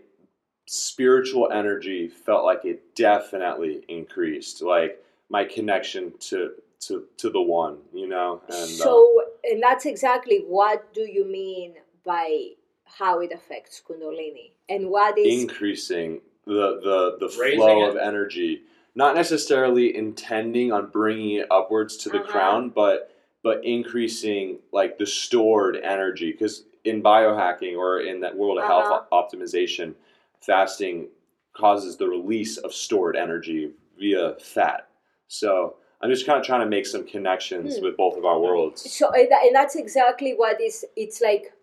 spiritual 0.71 1.51
energy 1.51 2.07
felt 2.07 2.45
like 2.45 2.63
it 2.63 2.95
definitely 2.95 3.83
increased. 3.89 4.61
Like 4.61 5.03
my 5.29 5.43
connection 5.43 6.13
to 6.29 6.53
to 6.87 7.05
to 7.17 7.29
the 7.29 7.41
one, 7.41 7.77
you 7.93 8.07
know. 8.07 8.41
And 8.47 8.55
uh, 8.55 8.83
so, 8.83 9.21
and 9.43 9.61
that's 9.61 9.85
exactly 9.85 10.45
what 10.47 10.93
do 10.93 11.01
you 11.01 11.25
mean 11.25 11.73
by 12.05 12.51
how 12.85 13.19
it 13.19 13.33
affects 13.33 13.81
Kundalini, 13.85 14.51
and 14.69 14.89
what 14.89 15.17
is 15.17 15.41
increasing 15.41 16.21
the 16.45 16.79
the 16.81 17.17
the 17.19 17.29
flow 17.29 17.85
it. 17.85 17.89
of 17.89 17.97
energy, 17.97 18.61
not 18.95 19.13
necessarily 19.13 19.93
intending 19.95 20.71
on 20.71 20.87
bringing 20.89 21.31
it 21.31 21.47
upwards 21.51 21.97
to 21.97 22.09
the 22.09 22.19
Uh-huh. 22.19 22.31
crown, 22.31 22.69
but 22.69 23.11
but 23.43 23.65
increasing 23.65 24.59
like 24.71 24.97
the 24.97 25.05
stored 25.05 25.75
energy 25.83 26.31
because 26.31 26.63
in 26.85 27.03
biohacking 27.03 27.77
or 27.77 27.99
in 27.99 28.21
that 28.21 28.35
world 28.37 28.57
of 28.57 28.63
Uh-huh. 28.63 28.81
health 28.81 29.07
optimization, 29.11 29.95
fasting 30.41 31.07
causes 31.53 31.97
the 31.97 32.07
release 32.07 32.57
of 32.57 32.73
stored 32.73 33.15
energy 33.15 33.71
via 33.99 34.35
fat. 34.39 34.87
So 35.27 35.75
I'm 36.01 36.09
just 36.09 36.25
kind 36.25 36.39
of 36.39 36.45
trying 36.45 36.61
to 36.61 36.65
make 36.67 36.85
some 36.85 37.05
connections 37.05 37.77
Hmm. 37.77 37.83
with 37.85 37.97
both 37.97 38.17
of 38.17 38.25
our 38.25 38.39
worlds. 38.39 38.91
so, 38.91 39.11
and 39.11 39.55
that's 39.55 39.75
exactly 39.75 40.33
what 40.33 40.59
is. 40.59 40.83
It's 40.95 41.21
like, 41.21 41.53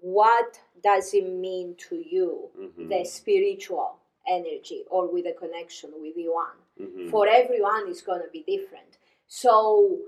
what 0.00 0.60
does 0.82 1.14
it 1.14 1.26
mean 1.28 1.74
to 1.88 1.96
you, 1.96 2.50
Mhm, 2.58 2.88
the 2.88 3.04
spiritual 3.04 3.98
energy, 4.28 4.84
or 4.90 5.06
with 5.06 5.26
a 5.26 5.32
connection 5.32 5.90
with 6.02 6.14
the 6.16 6.28
one? 6.28 6.56
mhm. 6.78 7.10
for 7.10 7.26
everyone 7.26 7.88
is 7.88 8.02
going 8.02 8.20
to 8.22 8.28
be 8.28 8.42
different 8.54 8.98
so 9.26 9.98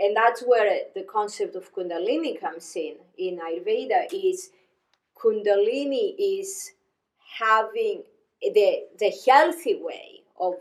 and 0.00 0.16
that's 0.16 0.42
where 0.42 0.68
the 0.96 1.04
concept 1.04 1.54
of 1.54 1.72
kundalini 1.74 2.32
comes 2.40 2.74
in 2.74 2.96
in 3.18 3.38
ayurveda 3.38 4.00
is 4.12 4.50
kundalini 5.14 6.14
is 6.18 6.72
having 7.38 8.02
the 8.40 8.70
the 8.98 9.12
healthy 9.26 9.74
way 9.88 10.22
of 10.38 10.54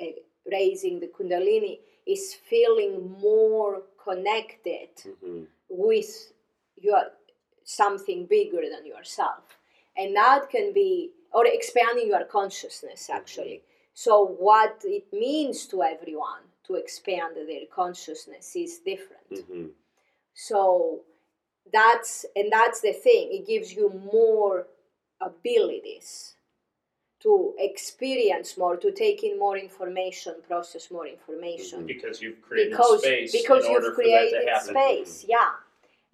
uh, 0.00 0.04
raising 0.50 1.00
the 1.00 1.08
kundalini 1.16 1.78
is 2.06 2.34
feeling 2.50 2.92
more 3.30 3.82
connected 4.06 4.90
Mhm. 5.04 5.46
with 5.68 6.32
your 6.76 7.02
something 7.64 8.26
bigger 8.26 8.62
than 8.72 8.84
yourself. 8.94 9.44
And 9.96 10.16
that 10.16 10.50
can 10.50 10.72
be 10.72 11.12
or 11.32 11.46
expanding 11.46 12.08
your 12.08 12.24
consciousness 12.24 13.08
actually. 13.08 13.62
So 13.94 14.12
what 14.48 14.74
it 14.84 15.06
means 15.12 15.66
to 15.68 15.82
everyone 15.82 16.42
to 16.66 16.74
expand 16.74 17.36
their 17.36 17.66
consciousness 17.80 18.46
is 18.56 18.72
different. 18.92 19.30
Mhm. 19.30 19.70
so 20.34 20.60
that's 21.72 22.26
and 22.36 22.50
that's 22.50 22.80
the 22.80 22.92
thing. 22.92 23.24
It 23.32 23.46
gives 23.46 23.68
you 23.78 23.88
more 24.12 24.66
abilities 25.22 26.34
to 27.22 27.54
experience 27.58 28.58
more 28.58 28.76
to 28.76 28.90
take 28.90 29.22
in 29.22 29.38
more 29.38 29.56
information 29.56 30.34
process 30.48 30.90
more 30.90 31.06
information. 31.06 31.86
Because 31.86 32.20
you've 32.20 32.42
created 32.42 32.72
because 32.72 33.00
space 33.02 33.32
because 33.32 33.64
in 33.64 33.72
you've 33.72 33.82
for 33.82 33.88
that 33.88 33.90
to 33.90 33.94
created 33.94 34.48
space 34.62 35.24
yeah. 35.28 35.50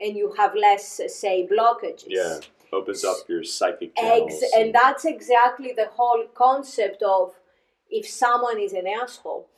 And 0.01 0.17
you 0.17 0.33
have 0.39 0.55
less 0.55 1.01
uh, 1.01 1.09
say 1.09 1.49
blockages. 1.51 2.05
Yeah, 2.07 2.39
opens 2.73 3.05
up 3.05 3.17
your 3.29 3.43
psychic 3.43 3.97
channels. 3.97 4.33
Ex- 4.43 4.53
and 4.57 4.73
that's 4.73 5.05
exactly 5.05 5.73
the 5.75 5.89
whole 5.97 6.25
concept 6.35 7.03
of 7.03 7.35
if 7.91 8.07
someone 8.09 8.61
is 8.61 8.75
an 8.75 8.87
asshole 8.87 9.49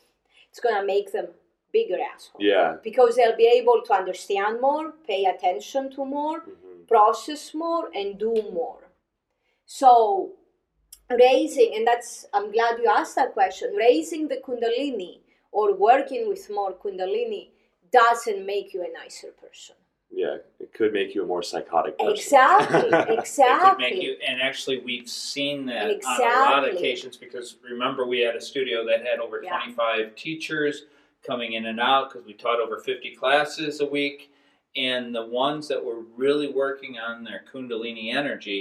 it's 0.50 0.60
going 0.60 0.74
to 0.80 0.86
make 0.86 1.12
them 1.12 1.28
bigger 1.72 1.96
asshole. 2.12 2.40
Yeah. 2.40 2.76
because 2.82 3.14
they'll 3.16 3.36
be 3.36 3.46
able 3.60 3.80
to 3.86 3.92
understand 3.92 4.60
more 4.60 4.92
pay 5.06 5.24
attention 5.24 5.90
to 5.92 6.04
more 6.04 6.40
Mhm. 6.40 6.88
process 6.88 7.54
more 7.54 7.88
and 7.94 8.18
do 8.18 8.34
more 8.52 8.78
so 9.72 10.32
raising 11.16 11.74
and 11.76 11.86
that's 11.86 12.26
i'm 12.34 12.50
glad 12.50 12.76
you 12.82 12.88
asked 12.88 13.14
that 13.14 13.32
question 13.32 13.72
raising 13.76 14.26
the 14.26 14.38
kundalini 14.46 15.20
or 15.52 15.66
working 15.76 16.28
with 16.28 16.50
more 16.52 16.72
kundalini 16.82 17.50
doesn't 17.92 18.44
make 18.44 18.74
you 18.74 18.80
a 18.82 18.92
nicer 19.00 19.28
person 19.44 19.76
Yeah, 20.12 20.36
it 20.58 20.72
could 20.76 20.92
make 20.92 21.14
you 21.14 21.22
a 21.22 21.26
more 21.34 21.44
psychotic 21.50 21.94
person. 21.98 22.14
exactly 22.16 22.88
It 22.98 23.06
could 23.06 23.18
exactly 23.20 23.90
make 23.90 24.02
you, 24.02 24.12
and 24.28 24.42
actually, 24.42 24.78
we've 24.90 25.08
seen 25.08 25.66
that 25.66 25.86
on 26.04 26.20
a 26.20 26.50
lot 26.50 26.68
of 26.68 26.74
occasions 26.74 27.16
because 27.16 27.46
remember, 27.72 28.02
we 28.14 28.18
had 28.26 28.34
a 28.34 28.40
studio 28.40 28.84
that 28.88 29.00
had 29.08 29.18
over 29.24 29.36
Yeah. 29.42 29.58
25 29.60 30.16
teachers 30.16 30.74
coming 31.28 31.52
in 31.58 31.66
and 31.66 31.78
out 31.92 32.04
because 32.10 32.26
we 32.26 32.34
taught 32.44 32.60
over 32.64 32.76
50 32.78 33.14
classes 33.20 33.80
a 33.80 33.86
week. 33.98 34.18
And 34.76 35.14
the 35.14 35.26
ones 35.26 35.62
that 35.70 35.80
were 35.88 36.00
really 36.22 36.48
working 36.64 36.94
on 37.08 37.14
their 37.24 37.42
Kundalini 37.52 38.06
energy 38.22 38.60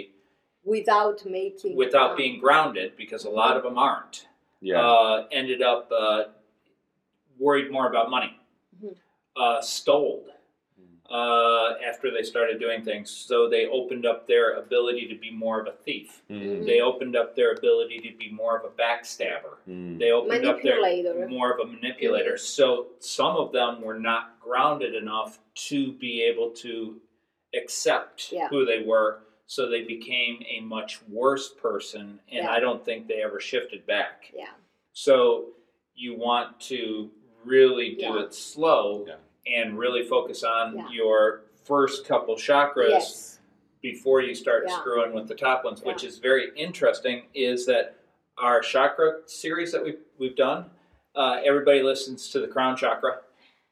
without 0.70 1.26
making 1.26 1.76
without 1.76 2.12
um, 2.12 2.18
being 2.18 2.40
grounded, 2.40 2.96
because 2.96 3.26
a 3.26 3.30
lot 3.30 3.58
of 3.58 3.64
them 3.64 3.78
aren't, 3.78 4.28
Yeah. 4.62 4.82
uh, 4.86 5.28
ended 5.32 5.62
up 5.62 5.92
uh, 5.92 6.26
worried 7.38 7.72
more 7.72 7.88
about 7.90 8.10
money, 8.10 8.38
Mhm. 8.82 8.96
uh, 9.36 9.62
stoled 9.62 10.30
Mm. 10.80 11.00
uh, 11.10 11.78
after 11.90 12.12
they 12.12 12.22
started 12.24 12.60
doing 12.60 12.84
things. 12.84 13.10
So 13.10 13.50
they 13.50 13.66
opened 13.68 14.06
up 14.06 14.28
their 14.28 14.54
ability 14.54 15.08
to 15.08 15.16
be 15.16 15.32
more 15.32 15.60
of 15.60 15.68
a 15.68 15.72
thief. 15.72 16.22
Mm. 16.30 16.66
They 16.66 16.82
opened 16.82 17.16
up 17.16 17.36
their 17.36 17.52
ability 17.54 18.00
to 18.00 18.12
be 18.16 18.30
more 18.30 18.58
of 18.58 18.64
a 18.66 18.70
backstabber. 18.70 19.58
Mm. 19.68 19.98
They 20.00 20.12
opened 20.12 20.46
up 20.46 20.62
their 20.62 21.28
more 21.28 21.52
of 21.54 21.60
a 21.60 21.66
manipulator. 21.72 22.38
So 22.38 22.88
some 23.00 23.36
of 23.36 23.52
them 23.52 23.82
were 23.82 24.00
not 24.00 24.40
grounded 24.40 24.94
enough 24.96 25.40
to 25.70 25.92
be 25.94 26.22
able 26.24 26.52
to 26.52 27.02
accept 27.56 28.32
Yeah. 28.32 28.48
who 28.50 28.66
they 28.66 28.82
were. 28.84 29.22
So 29.50 29.68
they 29.68 29.82
became 29.82 30.44
a 30.48 30.60
much 30.62 31.02
worse 31.10 31.50
person, 31.52 32.20
and 32.32 32.44
Yeah. 32.44 32.52
I 32.52 32.60
don't 32.60 32.86
think 32.86 33.08
they 33.08 33.24
ever 33.24 33.40
shifted 33.40 33.84
back. 33.88 34.32
yeah 34.34 34.52
So 34.94 35.54
you 35.96 36.14
want 36.16 36.60
to 36.62 37.10
really 37.46 37.96
do 37.96 38.02
Yeah. 38.02 38.20
it 38.26 38.34
slow 38.36 39.06
Yeah. 39.08 39.16
and 39.48 39.78
really 39.80 40.04
focus 40.04 40.44
on 40.44 40.78
Yeah. 40.78 40.90
your 40.92 41.46
first 41.64 42.06
couple 42.06 42.36
chakras 42.36 42.90
yes 42.90 43.40
before 43.82 44.22
you 44.22 44.36
start 44.36 44.66
Yeah. 44.68 44.78
screwing 44.78 45.14
with 45.14 45.28
the 45.28 45.34
top 45.36 45.64
ones, 45.64 45.82
which 45.84 46.04
is 46.04 46.20
very 46.20 46.52
interesting, 46.56 47.28
is 47.34 47.66
that 47.66 47.96
our 48.38 48.60
chakra 48.62 49.22
series 49.28 49.72
that 49.72 49.82
we've, 49.84 50.00
we've 50.20 50.36
done, 50.36 50.70
uh, 51.16 51.40
everybody 51.44 51.82
listens 51.82 52.30
to 52.30 52.40
the 52.40 52.48
crown 52.48 52.76
chakra 52.78 53.22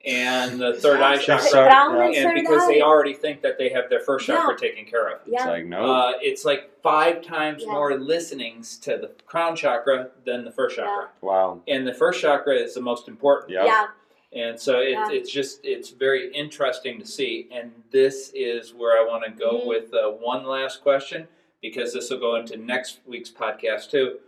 and 0.05 0.59
the 0.59 0.73
third 0.73 1.01
eye 1.01 1.17
chakra. 1.17 1.47
So- 1.49 1.63
yeah. 1.65 1.89
and 1.91 2.15
And 2.15 2.15
third 2.15 2.35
because 2.35 2.67
they 2.67 2.81
already 2.81 3.13
think 3.13 3.41
that 3.41 3.57
they 3.57 3.69
have 3.69 3.89
their 3.89 3.99
first 3.99 4.25
chakra 4.27 4.53
Yeah. 4.53 4.57
taken 4.69 4.85
care 4.85 5.07
of. 5.09 5.21
It's 5.25 5.45
like, 5.45 5.65
no. 5.65 5.91
Uh, 5.91 6.13
it's 6.21 6.45
like 6.45 6.69
five 6.81 7.21
times 7.21 7.63
Yeah. 7.65 7.73
more 7.73 7.97
listenings 7.97 8.77
to 8.79 8.97
the 8.97 9.11
crown 9.25 9.55
chakra 9.55 10.11
than 10.25 10.45
the 10.45 10.51
first 10.51 10.75
chakra. 10.75 11.09
wow. 11.21 11.61
And 11.67 11.85
the 11.87 11.93
first 11.93 12.21
chakra 12.21 12.55
is 12.55 12.73
the 12.75 12.81
most 12.81 13.07
important. 13.07 13.51
Yeah. 13.51 13.65
yeah 13.65 13.87
And 14.33 14.59
so 14.59 14.79
it, 14.79 14.91
Yeah. 14.91 15.09
it's 15.11 15.31
just 15.31 15.61
it's 15.65 15.89
very 15.89 16.31
interesting 16.33 16.99
to 16.99 17.05
see. 17.05 17.47
And 17.51 17.71
this 17.91 18.31
is 18.35 18.73
where 18.73 18.97
I 19.01 19.03
want 19.09 19.23
to 19.25 19.31
go 19.31 19.59
Mhm. 19.61 19.65
with 19.65 19.93
uh, 19.93 20.09
one 20.11 20.45
last 20.45 20.81
question 20.83 21.27
because 21.61 21.93
this 21.93 22.09
will 22.11 22.19
go 22.19 22.35
into 22.35 22.55
next 22.57 22.99
week's 23.05 23.31
podcast 23.31 23.89
too. 23.89 24.19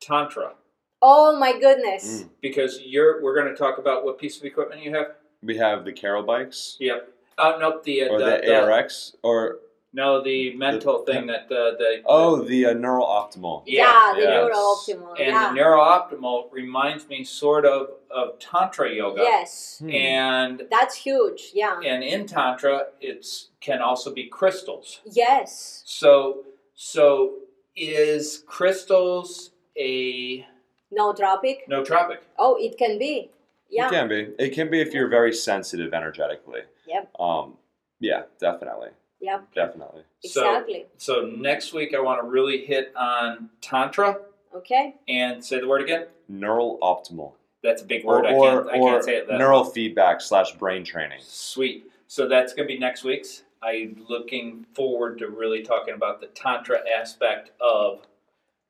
Tantra, 0.00 0.54
oh 1.02 1.38
my 1.38 1.58
goodness 1.58 2.22
Mm. 2.24 2.28
because 2.40 2.80
you're 2.84 3.22
we're 3.22 3.34
going 3.34 3.48
to 3.48 3.56
talk 3.56 3.78
about 3.78 4.04
what 4.04 4.18
piece 4.18 4.38
of 4.38 4.44
equipment 4.44 4.82
you 4.82 4.94
have. 4.94 5.06
We 5.42 5.56
have 5.56 5.84
the 5.84 5.92
Carol 5.92 6.22
bikes 6.22 6.76
Yep. 6.80 7.08
Oh 7.38 7.56
nope. 7.58 7.82
The, 7.84 8.04
uh, 8.04 8.08
or 8.08 8.18
the, 8.18 8.24
the, 8.24 8.40
the- 8.46 8.60
ARX 8.64 9.16
or 9.22 9.58
no 9.92 10.22
the 10.22 10.54
mental 10.54 11.04
thing 11.04 11.26
that 11.26 11.44
uh, 11.50 11.74
the 11.76 12.02
oh 12.06 12.42
the 12.42 12.66
uh, 12.66 12.74
NeurOptimal. 12.74 13.64
yeah, 13.66 14.12
the 14.14 14.22
yeah. 14.22 14.30
NeurOptimal 14.48 15.10
And 15.18 15.28
yeah 15.34 15.52
the 15.52 15.58
NeurOptimal 15.58 16.52
reminds 16.52 17.08
me 17.08 17.24
sort 17.24 17.64
of 17.64 17.88
of 18.10 18.38
tantra 18.38 18.92
yoga. 18.92 19.22
yes 19.22 19.78
Hmm. 19.80 19.90
And 19.90 20.62
that's 20.70 20.94
huge 20.94 21.50
yeah 21.54 21.80
and 21.84 22.04
in 22.04 22.26
tantra, 22.26 22.86
it's 23.00 23.48
can 23.60 23.80
also 23.80 24.12
be 24.14 24.24
crystals. 24.26 25.00
yes 25.06 25.82
So, 25.86 26.44
so 26.74 27.34
is 27.74 28.44
crystals 28.46 29.50
a 29.76 30.46
no 30.90 31.12
tropic 31.12 31.64
nootropic? 31.68 32.18
oh 32.38 32.56
it 32.60 32.76
can 32.78 32.98
be 32.98 33.30
yeah 33.70 33.86
It 33.86 33.90
can 33.90 34.08
be. 34.08 34.28
It 34.38 34.50
can 34.50 34.70
be 34.70 34.80
if 34.80 34.92
you're 34.92 35.08
very 35.08 35.32
sensitive 35.32 35.94
energetically. 35.94 36.62
Yep. 36.86 37.12
Um. 37.20 37.56
Yeah. 38.00 38.22
Definitely. 38.40 38.90
Yep. 39.20 39.54
Definitely. 39.54 40.02
So, 40.24 40.40
exactly 40.40 40.86
so 40.96 41.30
next 41.36 41.72
week 41.72 41.94
I 41.94 42.00
want 42.00 42.20
to 42.20 42.28
really 42.28 42.64
hit 42.64 42.92
on 42.96 43.50
tantra 43.60 44.18
okay 44.54 44.96
and 45.08 45.44
say 45.44 45.60
the 45.60 45.68
word 45.68 45.82
again. 45.82 46.06
NeurOptimal. 46.30 47.32
That's 47.62 47.82
a 47.82 47.84
big 47.84 48.04
word. 48.04 48.26
Or 48.26 48.34
word. 48.34 48.34
I 48.34 48.34
or, 48.34 48.62
can't. 48.62 48.68
I 48.68 48.78
or 48.78 48.90
can't 48.92 49.04
say 49.04 49.16
it. 49.16 49.28
That 49.28 49.38
neural 49.38 49.64
feedback 49.64 50.20
slash 50.20 50.52
brain 50.52 50.84
training. 50.84 51.20
Sweet. 51.22 51.90
So 52.06 52.26
that's 52.26 52.54
going 52.54 52.66
to 52.66 52.74
be 52.74 52.78
next 52.78 53.04
week's. 53.04 53.42
I'm 53.62 54.04
looking 54.08 54.64
forward 54.74 55.18
to 55.18 55.28
really 55.28 55.62
talking 55.62 55.94
about 55.94 56.20
the 56.20 56.28
tantra 56.28 56.80
aspect 56.98 57.50
of 57.60 58.00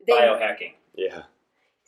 then 0.07 0.21
biohacking. 0.21 0.73
Yeah. 0.95 1.23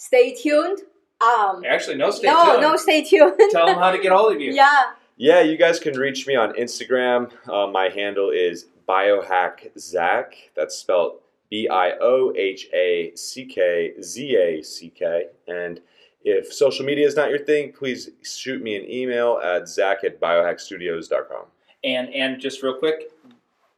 Stay 0.09 0.35
tuned 0.35 0.81
um 1.21 1.63
Actually, 1.69 1.97
no, 1.97 2.11
stay 2.11 2.27
no 2.27 2.45
tuned. 2.45 2.61
no 2.63 2.71
no, 2.71 2.77
stay 2.77 3.01
tuned 3.05 3.35
Tell 3.51 3.67
them 3.67 3.79
how 3.79 3.91
to 3.93 3.99
get 3.99 4.11
hold 4.13 4.35
of 4.35 4.41
you. 4.41 4.53
yeah 4.63 4.83
Yeah, 5.17 5.41
you 5.41 5.57
guys 5.57 5.79
can 5.79 5.95
reach 6.07 6.27
me 6.27 6.35
on 6.35 6.49
Instagram. 6.55 7.31
Uh, 7.49 7.67
my 7.79 7.87
handle 7.89 8.31
is 8.31 8.67
Biohack 8.89 9.57
Zach. 9.79 10.35
That's 10.57 10.75
spelled 10.77 11.13
B 11.51 11.69
I 11.69 11.93
O 12.01 12.33
H 12.35 12.69
A 12.75 13.13
C 13.15 13.45
K 13.45 13.93
Z 14.03 14.37
A 14.37 14.63
C 14.63 14.91
K. 14.91 15.27
And 15.47 15.81
if 16.25 16.53
social 16.53 16.85
media 16.85 17.07
is 17.07 17.15
not 17.15 17.29
your 17.31 17.45
thing, 17.51 17.73
please 17.73 18.11
shoot 18.23 18.61
me 18.63 18.75
an 18.77 18.85
email 18.91 19.39
at 19.45 19.69
zach 19.69 19.99
at 20.05 20.21
biohackstudios.com. 20.21 21.45
And 21.85 22.13
and 22.15 22.41
just 22.41 22.63
real 22.63 22.79
quick, 22.79 23.13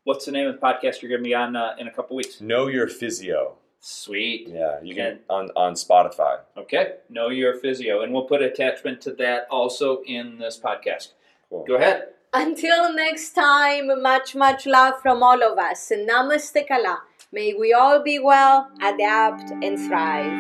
what's 0.05 0.25
the 0.25 0.33
name 0.33 0.47
of 0.47 0.55
the 0.55 0.61
podcast 0.61 1.03
you're 1.03 1.11
going 1.11 1.23
to 1.23 1.29
be 1.29 1.35
on 1.35 1.57
uh, 1.57 1.75
in 1.79 1.89
a 1.89 1.93
couple 1.93 2.17
weeks? 2.17 2.41
Know 2.41 2.69
Your 2.69 2.89
Physio. 2.89 3.57
Sweet. 3.87 4.49
Yeah, 4.49 4.81
you 4.83 4.95
can 4.95 5.19
on, 5.29 5.51
on 5.57 5.75
Spotify. 5.75 6.39
Okay. 6.57 6.95
Know 7.11 7.29
your 7.29 7.53
physio, 7.53 8.01
and 8.01 8.15
we'll 8.15 8.25
put 8.25 8.41
attachment 8.41 9.03
to 9.03 9.13
that 9.17 9.47
also 9.51 10.01
in 10.07 10.39
this 10.39 10.59
podcast. 10.59 11.09
Cool. 11.51 11.67
Go 11.69 11.75
ahead. 11.75 12.09
Until 12.33 12.95
next 12.95 13.33
time, 13.33 14.01
much, 14.01 14.35
much 14.35 14.65
love 14.65 14.95
from 15.03 15.23
all 15.23 15.43
of 15.43 15.59
us. 15.59 15.93
Namaste 15.95 16.67
Kala. 16.67 17.03
May 17.31 17.53
we 17.53 17.75
all 17.75 18.03
be 18.03 18.19
well, 18.19 18.71
adapt, 18.81 19.51
and 19.51 19.79
thrive. 19.79 20.33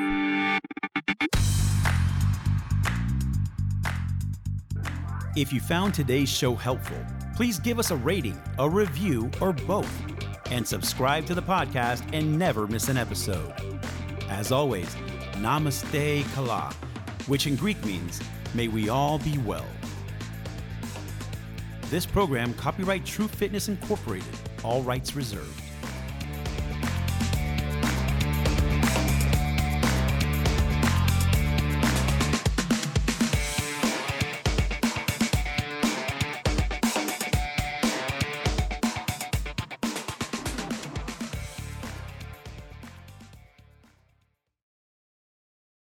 If 5.36 5.53
you 5.53 5.61
found 5.61 5.92
today's 5.92 6.30
show 6.30 6.55
helpful, 6.55 7.05
please 7.36 7.59
give 7.59 7.78
us 7.78 7.90
a 7.90 7.97
rating, 7.97 8.40
a 8.59 8.70
review, 8.70 9.30
or 9.42 9.53
both, 9.53 9.92
and 10.51 10.66
subscribe 10.66 11.26
to 11.26 11.34
the 11.34 11.42
podcast 11.42 12.09
and 12.12 12.38
never 12.38 12.66
miss 12.66 12.88
an 12.88 12.97
episode. 12.97 13.53
As 14.28 14.53
always, 14.53 14.95
Namaste 15.34 16.24
Kala, 16.34 16.72
which 17.26 17.47
in 17.47 17.57
Greek 17.57 17.82
means, 17.84 18.20
may 18.55 18.68
we 18.68 18.88
all 18.88 19.18
be 19.18 19.38
well. 19.38 19.66
This 21.90 22.07
program, 22.07 22.55
copyright 22.55 23.05
True 23.05 23.28
Fitness 23.28 23.68
Incorporated, 23.68 24.34
all 24.62 24.82
rights 24.82 25.14
reserved. 25.14 25.63